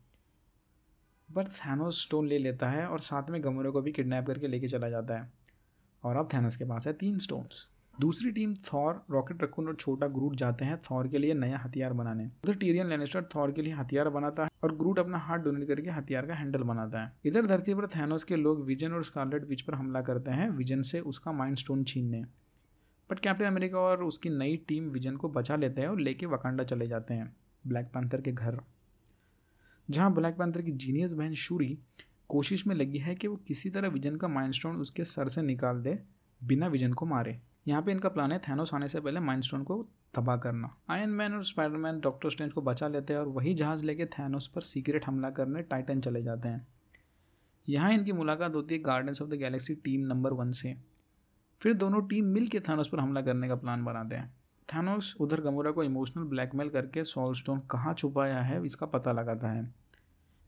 बट 1.31 1.49
थैनोस 1.49 2.03
स्टोन 2.03 2.29
ले 2.29 2.39
लेता 2.39 2.69
है 2.69 2.87
और 2.87 3.01
साथ 3.01 3.31
में 3.31 3.43
गमोरे 3.45 3.71
को 3.71 3.81
भी 3.81 3.93
किडनैप 3.93 4.27
करके 4.27 4.49
लेके 4.49 4.69
चला 4.69 4.89
जाता 4.89 5.19
है। 5.19 5.31
और 6.03 6.17
अब 6.17 6.29
थैनोस 6.35 6.57
के 6.57 6.65
पास 6.65 6.87
है 6.87 6.93
तीन 6.93 7.19
स्टोन्स 7.19 7.67
दूसरी 8.01 8.31
टीम 8.31 8.55
थॉर 8.65 9.01
रॉकेट 9.11 9.43
रकून 9.43 9.67
और 9.69 9.75
छोटा 9.75 10.07
ग्रूट 10.07 10.35
जाते 10.37 10.65
हैं 10.65 10.77
थॉर 10.83 11.09
के 11.09 11.19
लिए 11.19 11.35
नया 11.35 11.59
हथियार 11.59 11.93
बनाने। 11.93 12.25
उधर 12.25 12.55
टीरियन 12.55 12.89
लेनेस्टर 12.89 13.25
थॉर 13.35 13.53
के 13.53 13.63
लिए 13.63 13.75
हथियार 13.75 14.09
बनाता 14.09 14.43
है 14.43 14.51
और 14.63 14.75
ग्रूट 14.77 14.99
अपना 14.99 15.19
हाथ 15.19 15.39
डोनेट 15.39 15.69
करके 15.69 15.91
हथियार 15.91 16.27
का 16.27 16.35
हैंडल 16.35 16.63
बनाता 16.63 17.03
है। 17.03 17.13
इधर 17.25 17.47
धरती 17.47 17.75
पर 17.75 17.87
थैनोस 17.87 18.25
के 18.25 18.37
लोग 18.37 18.65
विजन 18.65 18.93
और 18.93 19.05
स्कारलेट 19.05 19.45
विच 19.45 19.63
पर 19.63 19.75
हमला 19.75 20.01
करते 20.01 20.31
हैं 20.31 20.49
विजन 20.51 20.83
से 20.83 21.01
उसका 21.01 21.33
माइंड 21.33 21.57
स्टोन 21.57 21.85
छीनने। 21.85 22.23
बट 23.11 23.19
कैप्टन 23.19 23.45
अमेरिका 23.45 23.79
और 23.79 24.05
उसकी 24.05 24.31
नई 24.31 24.57
टीम 24.69 24.89
विजन 24.91 25.17
को 25.17 25.29
बचा 25.29 25.57
लेते 25.57 25.81
हैं 25.81 25.89
और 25.89 26.01
लेके 26.01 26.27
वकांडा 26.27 26.65
चले 26.65 26.87
जाते 26.87 27.15
हैं 27.15 27.35
ब्लैक 27.67 27.87
पैंथर 27.87 28.21
के 28.21 28.33
घर। 28.33 28.61
जहाँ 29.89 30.13
ब्लैक 30.15 30.35
पैंथर 30.35 30.63
की 30.63 30.71
जीनियस 30.73 31.13
बहन 31.13 31.35
शूरी 31.35 31.79
कोशिश 32.29 32.67
में 32.67 32.75
लगी 32.75 32.99
है 32.99 33.15
कि 33.15 33.29
वो 33.29 33.37
किसी 33.49 33.71
तरह 33.71 33.89
विजन 33.89 34.17
का 34.17 34.29
माइंडस्टोन 34.29 34.77
उसके 34.77 35.05
सर 35.05 35.29
से 35.29 35.43
निकाल 35.43 35.81
दे, 35.83 35.99
बिना 36.41 36.67
विजन 36.67 36.93
को 36.93 37.07
मारे। 37.07 37.39
यहाँ 37.69 37.83
पे 37.83 37.93
इनका 37.93 38.09
प्लान 38.09 38.33
है 38.33 38.39
थैनोस 38.39 38.75
आने 38.75 38.89
से 38.89 39.01
पहले 39.01 39.21
माइंडस्टोन 39.21 39.63
को 39.63 39.87
तबाह 40.15 40.37
करना। 40.37 40.75
आयन 40.91 41.11
मैन 41.11 41.35
और 41.35 41.45
स्पाइडरमैन 41.45 42.01
डॉक्टर 42.01 42.31
स्ट्रेंज 42.31 42.53
को 42.53 42.63
बचा 42.63 42.89
लेते 42.89 43.13
हैं 43.13 43.21
और 43.21 43.29
वही 43.29 43.55
जहाज़ 43.55 43.85
लेके 43.85 44.07
थैनोस 44.07 44.47
पर 44.47 44.61
सीक्रेट 44.61 45.07
हमला 45.07 45.31
करने 45.31 45.63
टाइटन 45.63 46.01
चले 46.01 46.23
जाते 46.23 46.49
हैं। 46.49 46.67
यहाँ 47.69 47.93
इनकी 47.93 48.13
मुलाकात 48.13 48.55
होती 48.55 48.75
है 48.75 48.81
Guardians 48.81 49.23
of 49.23 49.31
the 49.31 49.35
Galaxy 49.35 49.75
team 49.75 50.07
number 50.07 50.33
one 50.33 50.51
से। 50.51 50.75
फिर 51.61 51.75
दोनों 51.75 52.01
टीम 52.09 52.25
मिल 52.25 52.47
के 52.47 52.61
थानोस 52.61 52.89
पर 52.89 53.01
हमला 53.01 53.23
करने 53.23 53.49
का 53.49 53.55
प्लान 53.55 53.85
बनाते 53.85 54.17
हैं। 54.17 54.33
थानोस 54.69 55.15
उधर 55.21 55.41
गमोरा 55.41 55.71
को 55.71 55.83
इमोशनल 55.83 56.25
ब्लैकमेल 56.25 56.69
करके 56.69 57.05
सॉलस्टोन 57.05 57.61
कहाँ 57.71 57.95
छुपाया 57.95 58.41
है, 58.43 58.65
इसका 58.67 58.87
पता 58.87 59.13
लगाता 59.13 59.51
है। 59.51 59.69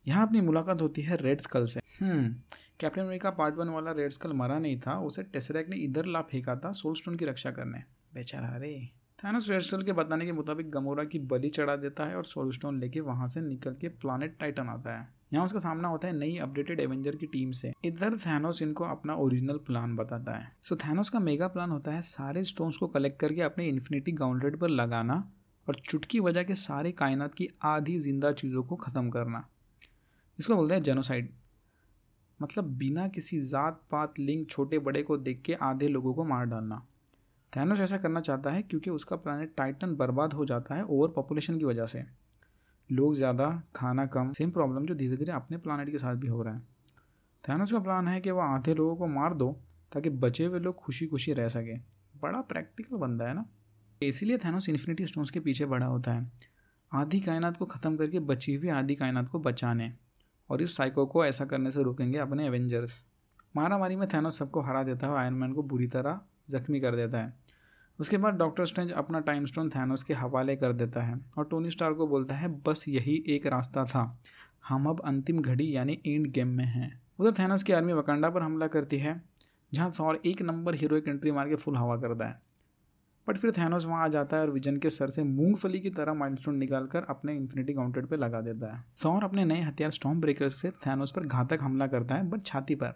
यहाँ 0.07 0.27
अपनी 0.27 0.41
मुलाकात 0.41 0.83
होती 0.83 1.03
है 1.03 1.17
रेड 1.17 1.41
स्कल 1.41 1.67
से। 1.67 1.81
हम्म 2.01 2.35
कैप्टन 2.81 3.01
अमेरिका 3.01 3.31
पार्ट 3.31 3.57
वन 3.57 3.69
वाला 3.69 3.93
रेड 3.93 4.11
स्कल 4.11 4.33
मरा 4.33 4.59
नहीं 4.59 4.79
था, 4.81 4.99
उसे 4.99 5.23
टेसरैक 5.23 5.69
ने 5.69 5.77
इधर 5.77 6.07
ला 6.07 6.21
फेंका 6.23 6.57
था 6.57 6.73
सोल 6.73 6.95
स्टोन 6.95 7.17
की 7.17 7.25
रक्षा 7.25 7.51
करने। 7.51 7.83
बेचारा 8.15 8.49
अरे 8.49 8.73
थानोस 9.23 9.49
रेड 9.51 9.61
स्कल 9.61 9.83
के 9.83 9.93
बताने 9.93 10.25
के 10.27 10.33
मुताबिक 10.33 10.71
गमोरा 10.71 11.03
की 11.05 11.19
बलि 11.31 11.49
चढ़ा 11.51 11.75
देता 11.77 12.05
है 12.05 12.17
और 12.17 12.25
सोल 12.25 12.51
स्टोन 12.51 12.79
लेके 12.81 13.01
वहाँ 13.01 13.27
से 13.27 13.41
निकल 13.41 13.75
के 13.81 13.89
प्लानट 13.89 14.39
टाइटन 14.41 14.69
आता 14.69 14.97
है। 14.99 15.09
यहाँ 15.33 15.45
उसका 15.45 15.59
सामना 15.59 15.89
होता 15.89 16.09
है 16.09 16.17
नई 16.17 16.37
अपडेटेड 16.39 16.81
एवेंजर 16.81 17.17
की 17.17 17.27
टीम 17.27 17.51
से। 17.53 17.73
इधर 17.85 18.17
थैनोस 18.17 18.63
इनको 18.63 18.85
अपना 18.85 19.15
ओरिजिनल 19.15 19.59
प्लान 19.67 19.97
बताता 19.97 20.37
है। 20.37 20.51
सो 20.63 20.75
so, 20.75 20.81
थैनोस 20.85 21.09
का 21.09 21.19
मेगा 21.19 21.49
प्लान 21.49 21.71
होता 21.71 21.93
है 21.93 22.03
सारे 22.03 22.45
स्टोन्स 22.45 22.77
को 22.77 22.87
कलेक्ट 22.87 23.21
करके 23.21 23.43
अपने 23.43 23.67
इन्फिनिटी 23.69 24.13
गाउंड्रेड 24.13 24.57
पर 24.57 24.69
लगाना 24.71 25.23
और 25.67 25.81
चुटकी 25.81 26.21
वजह 26.21 26.43
के 26.43 26.55
सारे 26.57 26.93
कायनात 26.93 27.35
की 27.35 27.49
आधी 27.65 27.99
ज़िंदा 27.99 28.33
चीज़ों 28.33 28.63
को 28.63 28.77
ख़त्म 28.77 29.11
करना। 29.11 29.47
इसको 30.39 30.57
बोलते 30.57 30.75
हैं 30.75 30.83
जेनोसाइड 30.83 31.33
मतलब 32.41 32.77
बिना 32.79 33.09
किसी 33.09 33.41
ज़ात 33.43 33.81
पात 33.91 34.19
लिंक 34.19 34.49
छोटे 34.51 34.79
बड़े 34.79 35.03
को 35.03 35.17
देख 35.19 35.43
के 35.43 35.55
आधे 35.63 35.89
लोगों 35.89 36.15
को 36.15 36.25
मार 36.25 36.47
डालना। 36.47 36.83
थैनोस 37.53 37.81
ऐसा 37.81 37.97
करना 37.99 38.21
चाहता 38.21 38.51
है 38.51 38.63
क्योंकि 38.63 38.91
उसका 38.91 39.17
प्लानट 39.17 39.55
टाइटन 39.57 39.95
बर्बाद 39.97 40.33
हो 40.33 40.45
जाता 40.45 40.75
है 40.75 40.85
ओवर 40.85 41.09
पॉपुलेशन 41.09 41.59
की 41.59 41.65
वजह 41.65 41.87
से। 41.87 42.03
लोग 42.91 43.15
ज़्यादा, 43.15 43.63
खाना 43.77 44.07
कम 44.07 44.33
सेम 44.33 44.51
प्रॉब्लम 44.51 44.87
जो 44.87 44.95
धीरे 44.95 45.17
धीरे 45.17 45.33
अपने 45.33 45.57
प्लानट 45.57 45.91
के 45.91 45.99
साथ 45.99 46.15
भी 46.15 46.29
हो 46.29 46.43
रहा 46.43 46.55
है। 46.55 46.61
थैनोस 47.45 47.73
का 47.73 47.79
प्लान 47.79 48.09
है 48.09 48.21
कि 48.21 48.31
वह 48.31 48.45
आधे 48.45 48.75
लोगों 48.75 48.97
को 48.97 49.07
मार 49.07 49.35
दो 49.35 49.51
ताकि 49.93 50.11
बचे 50.11 50.45
हुए 50.45 50.59
लोग 50.61 50.77
खुशी 50.77 51.07
खुशी 51.07 51.33
रह 51.33 51.49
सकें। 51.49 51.81
बड़ा 52.23 52.41
प्रैक्टिकल 52.41 52.97
बंदा 52.97 53.29
है 53.29 53.35
ना? 53.35 53.45
इसीलिए 54.03 54.39
थैनोस 54.39 54.69
इन्फिनिटी 54.69 55.07
स्टोन्स 55.07 55.31
के 55.31 55.41
पीछे 55.41 55.67
बड़ा 55.67 55.87
होता 55.87 56.13
है। 56.13 56.31
आधी 56.93 57.21
कायनात 57.21 57.57
को 57.57 57.67
ख़त्म 57.67 57.97
करके 57.97 58.21
बची 58.21 58.55
हुई 58.55 58.69
आधी 58.69 58.95
कायनात 58.95 59.29
को 59.29 59.39
बचाने। 59.39 59.93
और 60.51 60.63
इस 60.63 60.77
साइको 60.77 61.07
को 61.07 61.25
ऐसा 61.25 61.45
करने 61.45 61.71
से 61.71 61.83
रोकेंगे 61.83 62.19
अपने 62.19 62.47
एवेंजर्स 62.47 63.05
मारा 63.57 63.79
मारी 63.79 63.97
में 63.97 64.09
थैनोस 64.09 64.39
सबको 64.39 64.61
हरा 64.61 64.83
देता 64.83 65.07
है 65.07 65.17
आयरन 65.19 65.35
मैन 65.35 65.53
को 65.53 65.63
बुरी 65.63 65.87
तरह 65.87 66.21
जख्मी 66.51 66.81
कर 66.81 66.97
देता 66.97 67.19
है। 67.19 67.33
उसके 67.99 68.19
बाद 68.19 68.35
डॉक्टर 68.35 68.67
स्ट्रेंज 68.67 68.91
अपना 68.93 69.21
टाइम 69.21 69.45
स्टोन 69.47 69.69
थैनोस 69.71 70.05
के 70.05 70.15
हवाले 70.15 70.57
कर 70.57 70.73
देता 70.73 71.03
है 71.03 71.19
और 71.39 71.45
टोनी 71.45 71.71
स्टार 71.71 71.93
को 71.93 72.07
बोलता 72.07 72.35
है, 72.35 72.49
बस 72.63 72.85
यही 72.89 73.23
एक 73.29 73.47
रास्ता 73.47 73.85
था। 73.85 74.19
हम 74.69 74.87
अब 74.87 75.01
अंतिम 75.01 75.41
घड़ी 75.43 75.75
यानी 75.77 75.99
एंड 76.07 76.27
गेम 76.27 76.49
में 76.49 76.65
हैं। 76.65 77.01
उधर 77.19 77.33
थैनोस 77.33 77.63
की 77.63 77.73
आर्मी 77.73 77.93
वकांडा 77.93 78.31
पर 78.31 78.43
हमला 78.43 78.67
करती 78.67 78.99
है, 78.99 79.21
जहाँ 79.73 79.91
थॉर 80.01 80.21
एक 80.27 80.43
नंबर 80.43 80.75
हीरोइक 80.75 81.09
एंट्री 81.09 81.31
मार 81.31 81.49
के 81.49 81.55
फुल 81.55 81.77
हवा 81.77 81.97
करता 81.97 82.27
है। 82.27 82.41
बट 83.27 83.37
फिर 83.37 83.51
थैनोस 83.53 83.85
वहाँ 83.87 84.05
आ 84.05 84.09
जाता 84.09 84.37
है 84.37 84.43
और 84.43 84.51
विजन 84.51 84.77
के 84.77 84.91
सर 84.91 85.11
से 85.11 85.23
मूंगफली 85.23 85.81
की 85.81 85.91
तरह 85.91 86.15
माइलस्टोन 86.15 86.57
निकालकर 86.57 87.05
अपने 87.09 87.35
इन्फिनिटी 87.37 87.73
काउंटेड 87.73 88.07
पे 88.07 88.17
लगा 88.17 88.41
देता 88.41 88.75
है। 88.75 88.83
थॉर 89.05 89.25
अपने 89.25 89.45
नए 89.45 89.61
हथियार 89.61 89.91
स्टॉम 89.91 90.21
ब्रेकर 90.21 90.49
से 90.49 90.71
थैनोस 90.87 91.13
पर 91.17 91.27
घातक 91.27 91.59
हमला 91.63 91.87
करता 91.87 92.15
है, 92.15 92.29
बट 92.31 92.43
छाती 92.43 92.75
पर। 92.75 92.95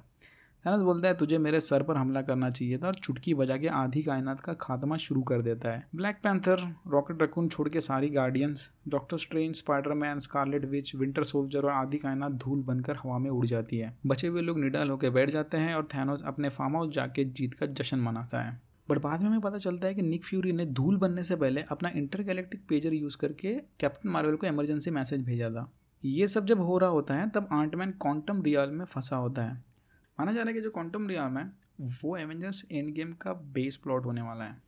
थैनस 0.66 0.81
बोलता 0.81 1.09
है, 1.09 1.14
तुझे 1.14 1.38
मेरे 1.38 1.61
सर 1.61 1.83
पर 1.83 1.96
हमला 1.96 2.22
करना 2.22 2.50
चाहिए 2.50 2.79
था 2.79 2.87
और 2.87 2.94
चुटकी 2.94 3.35
बजा 3.35 3.57
के 3.57 3.68
आधी 3.68 4.03
कायनात 4.03 4.40
का 4.40 4.53
खात्मा 4.53 4.96
शुरू 4.96 5.22
कर 5.22 5.42
देता 5.42 5.70
है। 5.70 5.87
ब्लैक 5.94 6.16
पैंथर, 6.16 6.74
रॉकेट 6.87 7.22
रकून 7.22 7.48
छोड़ 7.48 7.68
के 7.68 7.81
सारी 7.81 8.09
Guardians, 8.09 8.70
Doctor 8.88 9.18
Strange, 9.18 9.57
Spider Man, 9.57 10.18
Scarlet 10.18 10.64
Witch, 10.64 10.94
Winter 10.94 11.24
Soldier 11.24 11.64
और 11.64 11.70
आधी 11.70 11.98
कायनात 11.98 12.33
धूल 12.33 12.62
बनकर 12.62 12.96
हवा 12.96 13.18
में 13.18 13.31
उड़ 13.31 13.46
जाती 13.46 13.79
है। 13.79 13.96
बचे 14.07 14.27
हुए 14.27 14.40
लोग 14.40 14.61
निडाल 14.61 14.90
होकर 14.90 15.11
बैठ 15.11 15.31
जाते 15.31 15.59
हैं 15.59 15.74
और 15.74 15.88
थैनोस 15.94 16.22
अपने 16.27 16.48
फार्म 16.48 16.77
हाउस 16.77 16.94
जाके 16.94 17.24
जीत 17.24 17.55
का 17.55 17.66
जश्न 17.66 17.98
मनाता 17.98 18.40
है। 18.40 18.61
बट 18.90 18.98
बाद 18.98 19.20
में 19.20 19.29
हमें 19.29 19.40
पता 19.40 19.59
चलता 19.59 19.88
है 19.88 19.94
कि 19.94 20.03
निक 20.03 20.24
फ्यूरी 20.24 20.53
ने 20.53 20.66
धूल 20.66 20.96
बनने 20.96 21.22
से 21.22 21.37
पहले 21.37 21.62
अपना 21.62 21.88
इंटरगैलेक्टिक 21.88 22.66
पेजर 22.68 22.94
यूज़ 22.94 23.16
करके 23.16 23.55
कैप्टन 23.81 24.09
मार्वल 24.09 24.37
को 24.37 24.46
इमरजेंसी 24.46 24.90
मैसेज 24.90 25.24
भेजा 25.24 25.50
था। 25.50 25.70
ये 26.05 26.29
सब 26.29 26.46
जब 26.46 26.61
हो 26.61 26.79
रहा 26.79 26.90
होता 26.90 27.14
है, 27.14 27.31
तब 27.31 27.48
आंटमैन 27.53 27.90
क्वांटम 27.90 28.42
रियल 28.42 28.70
में 28.70 28.85
फंसा 28.85 29.16
होता 29.16 29.42
है। 29.42 29.73
माना 30.20 30.33
जा 30.33 30.40
रहा 30.40 30.48
है 30.48 30.55
कि 30.55 30.61
जो 30.61 30.70
क्वांटम 30.70 31.09
रियाम 31.09 31.38
है, 31.38 31.53
वो 31.81 32.16
एवेंजर्स 32.16 32.64
एंड 32.72 32.94
गेम 32.94 33.12
का 33.12 33.33
बेस 33.33 33.77
प्लॉट 33.77 34.05
होने 34.05 34.22
वाला 34.22 34.44
है। 34.44 34.62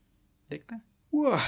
देखते 0.50 0.74
हैं। 0.74 0.82
वाह! 1.14 1.40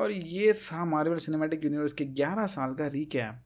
और 0.00 0.10
ये 0.10 0.52
था 0.52 0.84
मार्वल 0.84 1.16
सिनेमैटिक 1.16 1.64
यूनिवर्स 1.64 1.92
के 1.92 2.04
11 2.04 2.46
साल 2.46 2.74
का 2.74 2.86
रीकैप 2.86 3.42